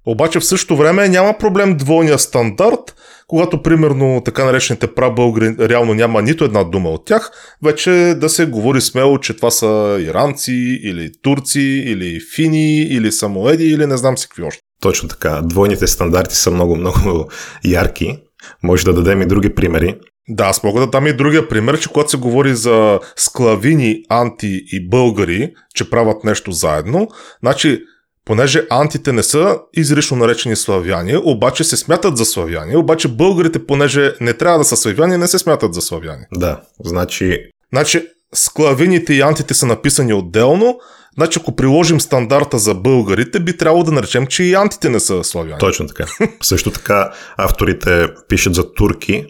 Обаче 0.05 0.39
в 0.39 0.45
същото 0.45 0.77
време 0.77 1.09
няма 1.09 1.37
проблем 1.37 1.77
двойния 1.77 2.19
стандарт, 2.19 2.95
когато 3.27 3.63
примерно 3.63 4.21
така 4.25 4.45
наречените 4.45 4.93
прабългари 4.93 5.55
реално 5.59 5.93
няма 5.93 6.21
нито 6.21 6.43
една 6.43 6.63
дума 6.63 6.89
от 6.89 7.05
тях, 7.05 7.31
вече 7.63 7.91
да 8.17 8.29
се 8.29 8.45
говори 8.45 8.81
смело, 8.81 9.19
че 9.19 9.35
това 9.35 9.51
са 9.51 9.97
иранци 10.01 10.79
или 10.83 11.11
турци 11.21 11.83
или 11.85 12.19
фини 12.35 12.81
или 12.81 13.11
самоеди 13.11 13.65
или 13.65 13.85
не 13.85 13.97
знам 13.97 14.17
си 14.17 14.27
какви 14.27 14.43
още. 14.43 14.61
Точно 14.81 15.09
така. 15.09 15.41
Двойните 15.43 15.87
стандарти 15.87 16.35
са 16.35 16.51
много, 16.51 16.75
много 16.75 17.31
ярки 17.63 18.17
Може 18.63 18.85
да 18.85 18.93
дадем 18.93 19.21
и 19.21 19.25
други 19.25 19.55
примери. 19.55 19.95
Да, 20.29 20.43
аз 20.43 20.63
мога 20.63 20.79
да 20.79 20.87
дам 20.87 21.07
и 21.07 21.13
другия 21.13 21.47
пример, 21.47 21.79
че 21.79 21.89
когато 21.89 22.09
се 22.09 22.17
говори 22.17 22.55
за 22.55 22.99
склавини, 23.15 24.03
анти 24.09 24.61
и 24.71 24.89
българи, 24.89 25.53
че 25.75 25.89
правят 25.89 26.23
нещо 26.23 26.51
заедно, 26.51 27.07
значи 27.43 27.81
понеже 28.25 28.67
антите 28.69 29.11
не 29.11 29.23
са 29.23 29.57
изрично 29.73 30.17
наречени 30.17 30.55
славяни, 30.55 31.17
обаче 31.23 31.63
се 31.63 31.77
смятат 31.77 32.17
за 32.17 32.25
славяни, 32.25 32.75
обаче 32.75 33.07
българите, 33.07 33.65
понеже 33.65 34.13
не 34.21 34.33
трябва 34.33 34.57
да 34.59 34.65
са 34.65 34.77
славяни, 34.77 35.17
не 35.17 35.27
се 35.27 35.39
смятат 35.39 35.73
за 35.73 35.81
славяни. 35.81 36.23
Да, 36.33 36.61
значи... 36.85 37.37
Значи, 37.73 38.07
склавините 38.35 39.13
и 39.13 39.21
антите 39.21 39.53
са 39.53 39.65
написани 39.65 40.13
отделно, 40.13 40.79
значи 41.15 41.39
ако 41.41 41.55
приложим 41.55 42.01
стандарта 42.01 42.57
за 42.57 42.75
българите, 42.75 43.39
би 43.39 43.57
трябвало 43.57 43.83
да 43.83 43.91
наречем, 43.91 44.27
че 44.27 44.43
и 44.43 44.53
антите 44.53 44.89
не 44.89 44.99
са 44.99 45.23
славяни. 45.23 45.59
Точно 45.59 45.87
така. 45.87 46.05
Също 46.41 46.71
така 46.71 47.11
авторите 47.37 48.07
пишат 48.27 48.55
за 48.55 48.73
турки, 48.73 49.25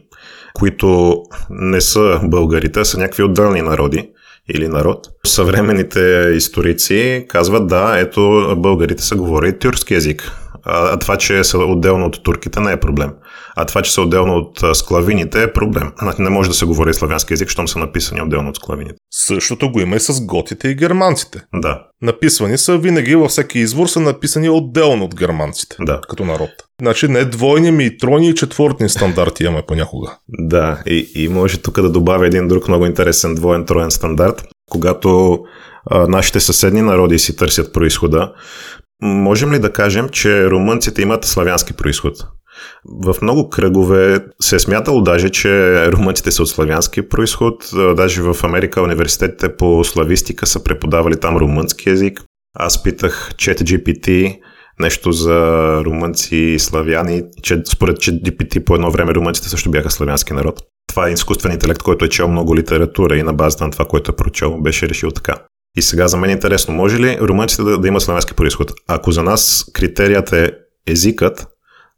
които 0.53 1.15
не 1.49 1.81
са 1.81 2.19
българите, 2.23 2.79
а 2.79 2.85
са 2.85 2.97
някакви 2.97 3.23
отделни 3.23 3.61
народи 3.61 4.09
или 4.53 4.67
народ. 4.67 5.07
Съвременните 5.25 6.31
историци 6.35 7.25
казват 7.29 7.67
да, 7.67 7.99
ето 7.99 8.53
българите 8.57 9.03
са 9.03 9.15
говорили 9.15 9.59
тюркски 9.59 9.93
язик. 9.93 10.31
А, 10.63 10.93
а 10.93 10.99
това, 10.99 11.17
че 11.17 11.43
са 11.43 11.57
отделно 11.57 12.05
от 12.05 12.23
турките, 12.23 12.59
не 12.59 12.71
е 12.71 12.79
проблем. 12.79 13.11
А 13.55 13.65
това, 13.65 13.81
че 13.81 13.93
са 13.93 14.01
отделно 14.01 14.33
от 14.33 14.77
склавините, 14.77 15.43
е 15.43 15.53
проблем. 15.53 15.91
Не 16.19 16.29
може 16.29 16.49
да 16.49 16.55
се 16.55 16.65
говори 16.65 16.93
славянски 16.93 17.33
язик, 17.33 17.49
щом 17.49 17.67
са 17.67 17.79
написани 17.79 18.21
отделно 18.21 18.49
от 18.49 18.55
склавините. 18.55 18.95
Същото 19.11 19.71
го 19.71 19.79
има 19.79 19.95
и 19.95 19.99
с 19.99 20.25
готите 20.25 20.67
и 20.67 20.75
германците. 20.75 21.41
Да. 21.55 21.83
Написвани 22.01 22.57
са 22.57 22.77
винаги 22.77 23.15
във 23.15 23.29
всеки 23.29 23.59
извор 23.59 23.87
са 23.87 23.99
написани 23.99 24.49
отделно 24.49 25.05
от 25.05 25.15
германците. 25.15 25.75
Да. 25.79 26.01
Като 26.09 26.25
народ. 26.25 26.49
Значи 26.81 27.07
не 27.07 27.25
двойни 27.25 27.71
ми 27.71 27.85
и 27.85 27.97
тройни 27.97 28.29
и 28.29 28.35
четвъртни 28.35 28.89
стандарти 28.89 29.43
имаме 29.43 29.63
понякога. 29.67 30.17
Да, 30.27 30.81
и, 30.85 31.11
и 31.15 31.27
може 31.27 31.57
тук 31.57 31.81
да 31.81 31.89
добавя 31.89 32.27
един 32.27 32.47
друг 32.47 32.67
много 32.67 32.85
интересен 32.85 33.35
двоен 33.35 33.65
троен 33.65 33.91
стандарт. 33.91 34.43
Когато 34.71 35.39
а, 35.85 36.07
нашите 36.07 36.39
съседни 36.39 36.81
народи 36.81 37.19
си 37.19 37.35
търсят 37.35 37.73
происхода, 37.73 38.33
можем 39.01 39.53
ли 39.53 39.59
да 39.59 39.73
кажем, 39.73 40.09
че 40.09 40.49
румънците 40.49 41.01
имат 41.01 41.25
славянски 41.25 41.73
происход? 41.73 42.13
В 43.03 43.15
много 43.21 43.49
кръгове 43.49 44.19
се 44.41 44.55
е 44.55 44.59
смятало 44.59 45.01
даже, 45.01 45.29
че 45.29 45.85
румънците 45.91 46.31
са 46.31 46.43
от 46.43 46.49
славянски 46.49 47.09
происход. 47.09 47.69
Даже 47.95 48.21
в 48.21 48.35
Америка 48.43 48.81
университетите 48.81 49.57
по 49.57 49.83
славистика 49.83 50.47
са 50.47 50.63
преподавали 50.63 51.19
там 51.19 51.37
румънски 51.37 51.89
язик. 51.89 52.21
Аз 52.53 52.83
питах 52.83 53.31
ChatGPT 53.35 54.39
нещо 54.79 55.11
за 55.11 55.81
румънци 55.85 56.35
и 56.35 56.59
славяни, 56.59 57.23
че 57.43 57.61
според 57.65 57.97
ChatGPT 57.97 58.63
по 58.63 58.75
едно 58.75 58.91
време 58.91 59.13
румънците 59.13 59.49
също 59.49 59.71
бяха 59.71 59.89
славянски 59.89 60.33
народ. 60.33 60.61
Това 60.89 61.09
е 61.09 61.11
изкуствен 61.11 61.51
интелект, 61.51 61.81
който 61.81 62.05
е 62.05 62.09
чел 62.09 62.27
много 62.27 62.55
литература 62.55 63.17
и 63.17 63.23
на 63.23 63.33
базата 63.33 63.63
на 63.63 63.71
това, 63.71 63.85
което 63.85 64.11
е 64.11 64.15
прочел, 64.15 64.57
беше 64.61 64.89
решил 64.89 65.11
така. 65.11 65.35
И 65.77 65.81
сега 65.81 66.07
за 66.07 66.17
мен 66.17 66.29
е 66.29 66.33
интересно, 66.33 66.73
може 66.73 66.99
ли 66.99 67.17
румънците 67.21 67.63
да, 67.63 67.77
да 67.77 67.87
имат 67.87 68.01
славянски 68.01 68.33
происход? 68.33 68.71
Ако 68.87 69.11
за 69.11 69.23
нас 69.23 69.65
критерият 69.73 70.33
е 70.33 70.51
езикът, 70.87 71.47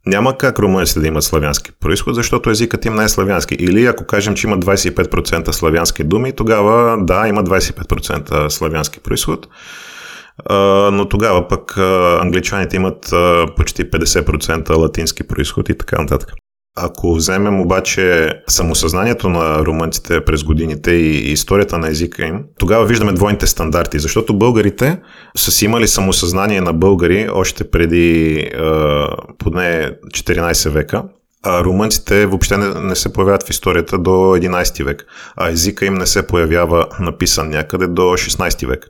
няма 0.06 0.38
как 0.38 0.60
румънците 0.60 1.00
да 1.00 1.08
имат 1.08 1.24
славянски 1.24 1.72
происход, 1.80 2.16
защото 2.16 2.50
езикът 2.50 2.86
им 2.86 2.96
не 2.96 3.04
е 3.04 3.10
славянски. 3.10 3.56
Или 3.56 3.86
ако 3.86 4.06
кажем, 4.06 4.36
че 4.36 4.48
има 4.48 4.60
25% 4.60 5.52
славянски 5.52 6.04
думи, 6.04 6.32
тогава 6.32 6.98
да, 7.06 7.28
има 7.28 7.44
25% 7.44 8.50
славянски 8.50 9.00
происход. 9.00 9.48
Но 10.92 11.08
тогава 11.10 11.48
пък 11.48 11.78
англичаните 12.22 12.76
имат 12.76 13.14
почти 13.56 13.92
50% 13.92 14.76
латински 14.78 15.24
происход 15.24 15.70
и 15.70 15.78
така 15.78 16.02
нататък. 16.02 16.34
Ако 16.76 17.16
вземем 17.16 17.62
обаче 17.62 18.34
самосъзнанието 18.48 19.30
на 19.30 19.60
румънците 19.60 20.26
през 20.26 20.44
годините 20.44 20.92
и 20.92 21.32
историята 21.32 21.78
на 21.78 21.88
езика 21.88 22.26
им, 22.26 22.44
тогава 22.60 22.86
виждаме 22.86 23.14
двойните 23.14 23.48
стандарти, 23.48 24.00
защото 24.00 24.38
българите 24.38 25.00
са 25.38 25.52
си 25.52 25.66
имали 25.66 25.88
самосъзнание 25.88 26.62
на 26.62 26.74
българи 26.74 27.30
още 27.34 27.70
преди 27.70 28.34
е, 28.38 28.50
поне 29.38 29.92
14 30.08 30.70
века, 30.70 31.04
а 31.44 31.64
румънците 31.64 32.26
въобще 32.26 32.58
не, 32.58 32.68
не 32.82 32.96
се 32.96 33.14
появяват 33.14 33.44
в 33.44 33.50
историята 33.50 33.98
до 33.98 34.10
11 34.10 34.84
век, 34.84 35.06
а 35.36 35.50
езика 35.50 35.86
им 35.86 35.94
не 35.94 36.06
се 36.06 36.28
появява 36.28 36.88
написан 37.00 37.50
някъде 37.50 37.88
до 37.88 38.02
16 38.02 38.68
век. 38.68 38.86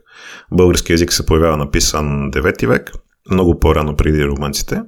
Български 0.52 0.92
език 0.92 1.12
се 1.12 1.26
появява 1.26 1.56
написан 1.56 2.30
9 2.30 2.66
век, 2.66 2.92
много 3.30 3.58
по-рано 3.58 3.96
преди 3.96 4.24
румънците 4.24 4.80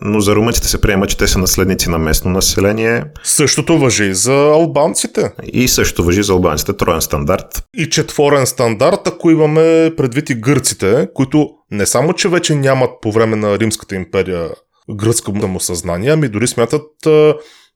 но 0.00 0.20
за 0.20 0.36
румънците 0.36 0.68
се 0.68 0.80
приема, 0.80 1.06
че 1.06 1.16
те 1.16 1.26
са 1.26 1.38
наследници 1.38 1.90
на 1.90 1.98
местно 1.98 2.30
население. 2.30 3.04
Същото 3.22 3.78
въжи 3.78 4.04
и 4.04 4.14
за 4.14 4.34
албанците. 4.34 5.32
И 5.52 5.68
също 5.68 6.04
въжи 6.04 6.22
за 6.22 6.32
албанците, 6.32 6.72
троен 6.72 7.00
стандарт. 7.00 7.64
И 7.76 7.90
четворен 7.90 8.46
стандарт, 8.46 9.00
ако 9.06 9.30
имаме 9.30 9.92
предвид 9.96 10.30
и 10.30 10.34
гърците, 10.34 11.08
които 11.14 11.48
не 11.70 11.86
само, 11.86 12.12
че 12.12 12.28
вече 12.28 12.54
нямат 12.54 12.90
по 13.02 13.12
време 13.12 13.36
на 13.36 13.58
Римската 13.58 13.94
империя 13.94 14.50
гръцко 14.96 15.32
самосъзнание, 15.40 16.10
ами 16.10 16.28
дори 16.28 16.46
смятат 16.46 16.90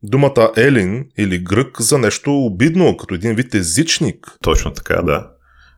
думата 0.02 0.50
Елин 0.56 1.04
или 1.18 1.38
грък 1.38 1.80
за 1.80 1.98
нещо 1.98 2.46
обидно, 2.46 2.96
като 2.96 3.14
един 3.14 3.34
вид 3.34 3.54
езичник. 3.54 4.36
Точно 4.42 4.72
така, 4.72 5.02
да 5.02 5.26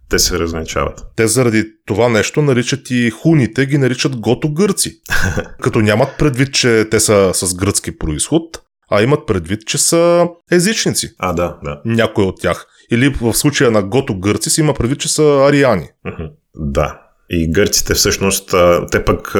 те 0.08 0.18
се 0.18 0.38
разначават. 0.38 1.04
Те 1.16 1.26
заради 1.26 1.64
това 1.86 2.08
нещо 2.08 2.42
наричат 2.42 2.90
и 2.90 3.10
хуните, 3.10 3.66
ги 3.66 3.78
наричат 3.78 4.16
гото-гърци. 4.16 5.00
Като 5.60 5.80
нямат 5.80 6.18
предвид, 6.18 6.54
че 6.54 6.88
те 6.90 7.00
са 7.00 7.30
с 7.34 7.54
гръцки 7.54 7.98
происход, 7.98 8.62
а 8.90 9.02
имат 9.02 9.26
предвид, 9.26 9.66
че 9.66 9.78
са 9.78 10.28
езичници. 10.50 11.14
А, 11.18 11.32
да, 11.32 11.58
да. 11.64 11.80
Някой 11.84 12.24
от 12.24 12.40
тях. 12.40 12.66
Или 12.90 13.08
в 13.08 13.34
случая 13.34 13.70
на 13.70 13.82
гото-гърци 13.82 14.50
си 14.50 14.60
има 14.60 14.74
предвид, 14.74 15.00
че 15.00 15.08
са 15.08 15.46
ариани. 15.48 15.88
Да, 16.56 17.01
и 17.33 17.53
гърците 17.53 17.95
всъщност, 17.95 18.55
те 18.90 19.05
пък 19.05 19.35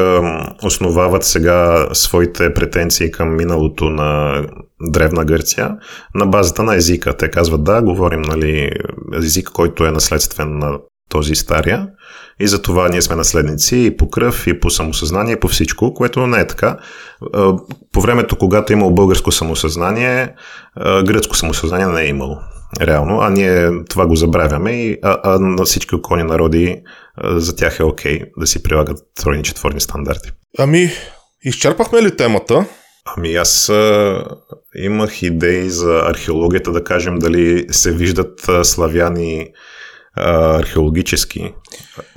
основават 0.63 1.25
сега 1.25 1.89
своите 1.93 2.55
претенции 2.55 3.11
към 3.11 3.37
миналото 3.37 3.91
на 3.91 4.43
Древна 4.81 5.25
Гърция 5.25 5.77
на 6.15 6.27
базата 6.27 6.63
на 6.63 6.75
езика. 6.75 7.17
Те 7.17 7.31
казват, 7.31 7.65
да, 7.65 7.83
говорим 7.83 8.23
нали, 8.23 8.71
език, 9.15 9.49
който 9.49 9.85
е 9.85 9.91
наследствен 9.91 10.59
на 10.59 10.79
този 11.09 11.35
стария 11.35 11.89
и 12.43 12.47
за 12.47 12.63
това 12.63 12.89
ние 12.89 13.03
сме 13.03 13.17
наследници 13.17 13.77
и 13.77 13.97
по 13.97 14.11
кръв, 14.11 14.47
и 14.47 14.61
по 14.61 14.71
самосъзнание, 14.71 15.33
и 15.33 15.41
по 15.41 15.49
всичко, 15.49 15.95
което 15.95 16.27
не 16.27 16.41
е 16.41 16.47
така. 16.47 16.79
По 17.93 18.01
времето, 18.01 18.37
когато 18.37 18.73
е 18.73 18.77
имало 18.77 18.95
българско 18.95 19.33
самосъзнание, 19.33 20.35
гръцко 20.77 21.37
самосъзнание 21.37 21.87
не 21.87 22.03
е 22.03 22.09
имало. 22.09 22.37
Реално, 22.81 23.21
а 23.21 23.31
ние 23.31 23.71
това 23.89 24.07
го 24.07 24.17
забравяме, 24.17 24.73
и, 24.73 24.99
а, 25.03 25.19
а 25.25 25.39
на 25.39 25.65
всички 25.65 25.95
околни 25.95 26.23
народи 26.23 26.83
за 27.25 27.57
тях 27.57 27.81
е 27.81 27.85
окей 27.85 28.21
okay 28.21 28.31
да 28.39 28.47
си 28.47 28.63
прилагат 28.63 28.99
тройни 29.21 29.43
четворни 29.43 29.81
стандарти. 29.81 30.31
Ами, 30.59 30.91
изчерпахме 31.45 32.03
ли 32.03 32.17
темата? 32.17 32.67
Ами 33.17 33.35
аз 33.35 33.69
а, 33.69 34.25
имах 34.77 35.23
идеи 35.23 35.71
за 35.71 36.03
археологията, 36.07 36.73
да 36.73 36.85
кажем 36.85 37.19
дали 37.19 37.67
се 37.71 37.93
виждат 37.93 38.49
а, 38.49 38.65
славяни 38.65 39.47
а, 40.14 40.59
археологически 40.59 41.55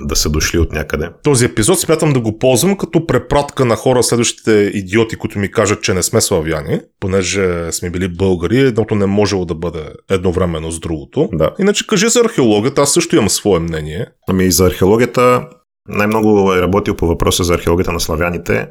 да 0.00 0.16
са 0.16 0.30
дошли 0.30 0.58
от 0.58 0.72
някъде. 0.72 1.10
Този 1.24 1.44
епизод 1.44 1.80
смятам 1.80 2.12
да 2.12 2.20
го 2.20 2.38
ползвам 2.38 2.76
като 2.76 3.06
препратка 3.06 3.64
на 3.64 3.76
хора, 3.76 4.02
следващите 4.02 4.70
идиоти, 4.74 5.16
които 5.16 5.38
ми 5.38 5.50
кажат, 5.50 5.82
че 5.82 5.94
не 5.94 6.02
сме 6.02 6.20
славяни, 6.20 6.80
понеже 7.00 7.72
сме 7.72 7.90
били 7.90 8.08
българи, 8.08 8.60
едното 8.60 8.94
не 8.94 9.06
можело 9.06 9.44
да 9.44 9.54
бъде 9.54 9.84
едновременно 10.10 10.70
с 10.70 10.80
другото. 10.80 11.28
Да. 11.32 11.50
Иначе 11.58 11.86
кажи 11.86 12.08
за 12.08 12.20
археологията, 12.20 12.82
аз 12.82 12.92
също 12.92 13.16
имам 13.16 13.28
свое 13.28 13.60
мнение. 13.60 14.06
Ами 14.28 14.44
и 14.44 14.52
за 14.52 14.66
археологията 14.66 15.48
най-много 15.88 16.52
е 16.52 16.62
работил 16.62 16.96
по 16.96 17.06
въпроса 17.06 17.44
за 17.44 17.54
археологията 17.54 17.92
на 17.92 18.00
славяните 18.00 18.68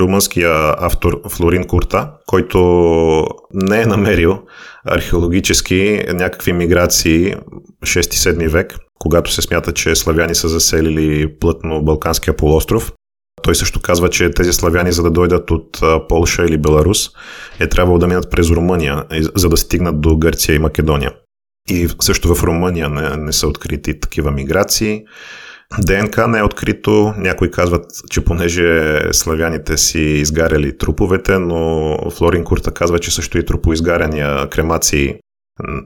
румънския 0.00 0.74
автор 0.78 1.20
Флорин 1.28 1.66
Курта, 1.66 2.10
който 2.26 2.58
не 3.52 3.82
е 3.82 3.86
намерил 3.86 4.38
археологически 4.86 6.04
някакви 6.12 6.52
миграции 6.52 7.34
6-7 7.82 8.48
век, 8.48 8.76
когато 8.98 9.32
се 9.32 9.42
смята, 9.42 9.72
че 9.72 9.94
славяни 9.94 10.34
са 10.34 10.48
заселили 10.48 11.38
плътно 11.38 11.82
Балканския 11.82 12.36
полуостров. 12.36 12.92
Той 13.42 13.54
също 13.54 13.82
казва, 13.82 14.10
че 14.10 14.30
тези 14.30 14.52
славяни, 14.52 14.92
за 14.92 15.02
да 15.02 15.10
дойдат 15.10 15.50
от 15.50 15.80
Полша 16.08 16.44
или 16.44 16.58
Беларус, 16.58 17.10
е 17.60 17.68
трябвало 17.68 17.98
да 17.98 18.06
минат 18.06 18.30
през 18.30 18.50
Румъния, 18.50 19.04
за 19.34 19.48
да 19.48 19.56
стигнат 19.56 20.00
до 20.00 20.16
Гърция 20.16 20.54
и 20.54 20.58
Македония. 20.58 21.12
И 21.68 21.88
също 22.00 22.34
в 22.34 22.42
Румъния 22.42 22.88
не, 22.88 23.16
не 23.16 23.32
са 23.32 23.48
открити 23.48 24.00
такива 24.00 24.30
миграции. 24.30 25.04
ДНК 25.78 26.28
не 26.28 26.38
е 26.38 26.42
открито. 26.42 27.14
Някои 27.16 27.50
казват, 27.50 27.86
че 28.10 28.24
понеже 28.24 29.00
славяните 29.12 29.76
си 29.76 30.00
изгаряли 30.00 30.78
труповете, 30.78 31.38
но 31.38 31.96
Флорин 32.10 32.44
Курта 32.44 32.70
казва, 32.70 32.98
че 32.98 33.14
също 33.14 33.38
и 33.38 33.46
труповизгаряния 33.46 34.48
кремации 34.48 35.14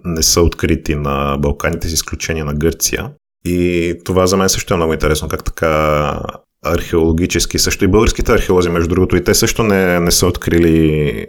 не 0.05 0.23
са 0.23 0.43
открити 0.43 0.95
на 0.95 1.37
Балканите, 1.39 1.89
с 1.89 1.93
изключение 1.93 2.45
на 2.45 2.55
Гърция. 2.55 3.11
И 3.45 3.95
това 4.05 4.27
за 4.27 4.37
мен 4.37 4.49
също 4.49 4.75
е 4.75 4.77
много 4.77 4.93
интересно, 4.93 5.29
как 5.29 5.45
така 5.45 6.21
археологически, 6.65 7.59
също 7.59 7.85
и 7.85 7.89
българските 7.89 8.33
археолози, 8.33 8.69
между 8.69 8.89
другото, 8.89 9.17
и 9.17 9.25
те 9.25 9.35
също 9.35 9.63
не, 9.63 10.01
не 10.01 10.11
са 10.11 10.27
открили 10.27 11.27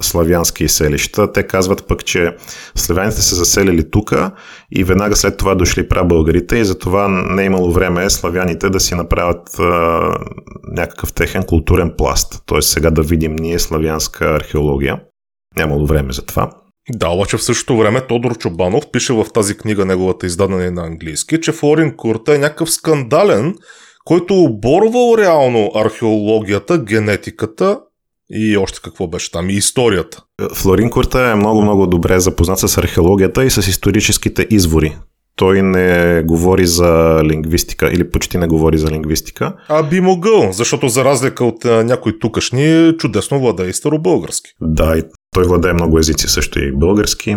славянски 0.00 0.68
селища. 0.68 1.32
Те 1.32 1.42
казват 1.42 1.88
пък, 1.88 2.04
че 2.04 2.36
славяните 2.74 3.22
са 3.22 3.34
заселили 3.34 3.90
тук 3.90 4.12
и 4.70 4.84
веднага 4.84 5.16
след 5.16 5.36
това 5.36 5.54
дошли 5.54 5.88
прабългарите 5.88 6.56
и 6.56 6.64
затова 6.64 7.08
не 7.08 7.42
е 7.42 7.46
имало 7.46 7.72
време 7.72 8.10
славяните 8.10 8.70
да 8.70 8.80
си 8.80 8.94
направят 8.94 9.58
а, 9.58 9.64
някакъв 10.62 11.12
техен 11.12 11.42
културен 11.42 11.92
пласт. 11.98 12.42
Тоест 12.46 12.70
сега 12.70 12.90
да 12.90 13.02
видим 13.02 13.36
ние 13.36 13.58
славянска 13.58 14.34
археология. 14.34 15.00
Нямало 15.56 15.86
време 15.86 16.12
за 16.12 16.22
това. 16.22 16.50
Да, 16.90 17.08
обаче 17.08 17.36
в 17.36 17.42
същото 17.42 17.78
време 17.78 18.00
Тодор 18.00 18.38
Чобанов 18.38 18.90
пише 18.92 19.12
в 19.12 19.26
тази 19.34 19.56
книга, 19.56 19.84
неговата 19.84 20.26
издадена 20.26 20.70
на 20.70 20.82
английски, 20.82 21.40
че 21.40 21.52
Флорин 21.52 21.96
Курта 21.96 22.34
е 22.34 22.38
някакъв 22.38 22.70
скандален, 22.70 23.54
който 24.04 24.34
оборвал 24.34 25.18
реално 25.18 25.70
археологията, 25.74 26.78
генетиката 26.78 27.80
и 28.30 28.56
още 28.56 28.80
какво 28.84 29.06
беше 29.06 29.30
там, 29.30 29.50
и 29.50 29.52
историята. 29.52 30.22
Флорин 30.54 30.90
Курта 30.90 31.20
е 31.20 31.34
много-много 31.34 31.86
добре 31.86 32.20
запознат 32.20 32.58
с 32.58 32.78
археологията 32.78 33.44
и 33.44 33.50
с 33.50 33.58
историческите 33.58 34.46
извори. 34.50 34.96
Той 35.36 35.62
не 35.62 36.22
говори 36.22 36.66
за 36.66 37.20
лингвистика 37.24 37.90
или 37.92 38.10
почти 38.10 38.38
не 38.38 38.46
говори 38.46 38.78
за 38.78 38.90
лингвистика. 38.90 39.54
А 39.68 39.82
би 39.82 40.00
могъл, 40.00 40.52
защото 40.52 40.88
за 40.88 41.04
разлика 41.04 41.44
от 41.44 41.64
някои 41.64 42.18
тукашни, 42.18 42.92
чудесно 42.98 43.40
владее 43.40 43.66
и 43.66 43.72
старобългарски. 43.72 44.50
Да, 44.60 44.98
и 44.98 45.02
той 45.34 45.44
владее 45.44 45.72
много 45.72 45.98
езици, 45.98 46.28
също 46.28 46.58
и 46.58 46.72
български. 46.72 47.36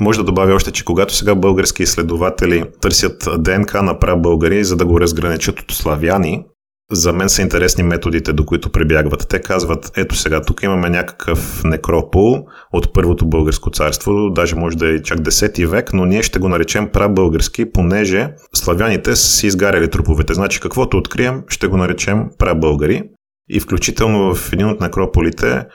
Може 0.00 0.18
да 0.18 0.24
добавя 0.24 0.54
още, 0.54 0.70
че 0.70 0.84
когато 0.84 1.14
сега 1.14 1.34
български 1.34 1.82
изследователи 1.82 2.64
търсят 2.80 3.28
ДНК 3.38 3.82
на 3.82 3.98
прабългари, 3.98 4.64
за 4.64 4.76
да 4.76 4.86
го 4.86 5.00
разграничат 5.00 5.60
от 5.60 5.72
славяни, 5.72 6.44
за 6.92 7.12
мен 7.12 7.28
са 7.28 7.42
интересни 7.42 7.82
методите, 7.82 8.32
до 8.32 8.46
които 8.46 8.70
прибягват. 8.70 9.26
Те 9.28 9.40
казват, 9.40 9.92
ето 9.96 10.14
сега, 10.14 10.40
тук 10.40 10.62
имаме 10.62 10.90
някакъв 10.90 11.64
некропол 11.64 12.46
от 12.72 12.92
първото 12.92 13.26
българско 13.26 13.70
царство, 13.70 14.30
даже 14.30 14.56
може 14.56 14.76
да 14.76 14.94
е 14.94 15.02
чак 15.02 15.18
10 15.18 15.66
век, 15.66 15.92
но 15.92 16.04
ние 16.04 16.22
ще 16.22 16.38
го 16.38 16.48
наречем 16.48 16.88
прабългарски, 16.92 17.72
понеже 17.72 18.28
славяните 18.54 19.16
са 19.16 19.26
си 19.26 19.46
изгаряли 19.46 19.90
труповете. 19.90 20.34
Значи 20.34 20.60
каквото 20.60 20.96
открием, 20.96 21.42
ще 21.48 21.66
го 21.66 21.76
наречем 21.76 22.24
прабългари. 22.38 23.02
И 23.48 23.60
включително 23.60 24.34
в 24.34 24.52
един 24.52 24.66
от 24.66 24.80
некрополите 24.80 25.66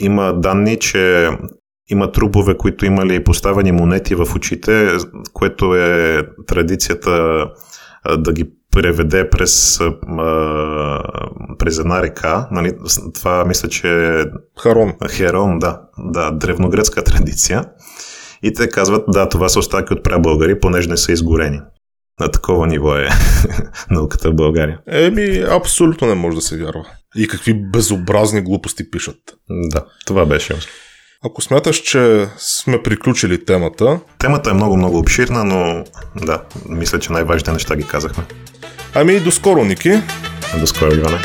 има 0.00 0.40
данни, 0.40 0.78
че 0.78 1.30
има 1.88 2.12
трупове, 2.12 2.56
които 2.56 2.86
имали 2.86 3.24
поставени 3.24 3.72
монети 3.72 4.14
в 4.14 4.26
очите, 4.36 4.92
което 5.32 5.74
е 5.74 6.22
традицията 6.46 7.44
да 8.18 8.32
ги 8.32 8.44
преведе 8.76 9.30
през, 9.30 9.78
през 11.58 11.78
една 11.78 12.02
река. 12.02 12.48
Нали? 12.50 12.72
Това 13.14 13.44
мисля, 13.44 13.68
че 13.68 13.88
е 13.88 14.24
Харон. 14.58 14.92
Херон, 15.10 15.58
да, 15.58 15.80
да, 15.98 16.30
древногръцка 16.30 17.04
традиция. 17.04 17.64
И 18.42 18.52
те 18.52 18.68
казват, 18.68 19.04
да, 19.08 19.28
това 19.28 19.48
са 19.48 19.58
остатъки 19.58 19.92
от 19.92 20.04
прабългари, 20.04 20.60
понеже 20.60 20.88
не 20.88 20.96
са 20.96 21.12
изгорени. 21.12 21.60
На 22.20 22.28
такова 22.28 22.66
ниво 22.66 22.96
е 22.96 23.08
науката 23.90 24.30
в 24.30 24.34
България. 24.34 24.80
Еми, 24.86 25.44
абсолютно 25.50 26.08
не 26.08 26.14
може 26.14 26.36
да 26.36 26.42
се 26.42 26.56
вярва. 26.56 26.86
И 27.16 27.28
какви 27.28 27.54
безобразни 27.72 28.40
глупости 28.40 28.90
пишат. 28.90 29.16
Да, 29.50 29.84
това 30.06 30.26
беше. 30.26 30.54
Ако 31.24 31.42
смяташ, 31.42 31.76
че 31.76 32.28
сме 32.38 32.82
приключили 32.82 33.44
темата... 33.44 34.00
Темата 34.18 34.50
е 34.50 34.54
много-много 34.54 34.98
обширна, 34.98 35.44
но 35.44 35.84
да, 36.16 36.42
мисля, 36.68 36.98
че 36.98 37.12
най-важните 37.12 37.52
неща 37.52 37.76
ги 37.76 37.86
казахме. 37.86 38.24
Ами, 38.94 39.20
до 39.20 39.30
скоро, 39.30 39.64
Ники. 39.64 40.02
До 40.60 40.66
скоро, 40.66 40.94
Иване. 40.94 41.18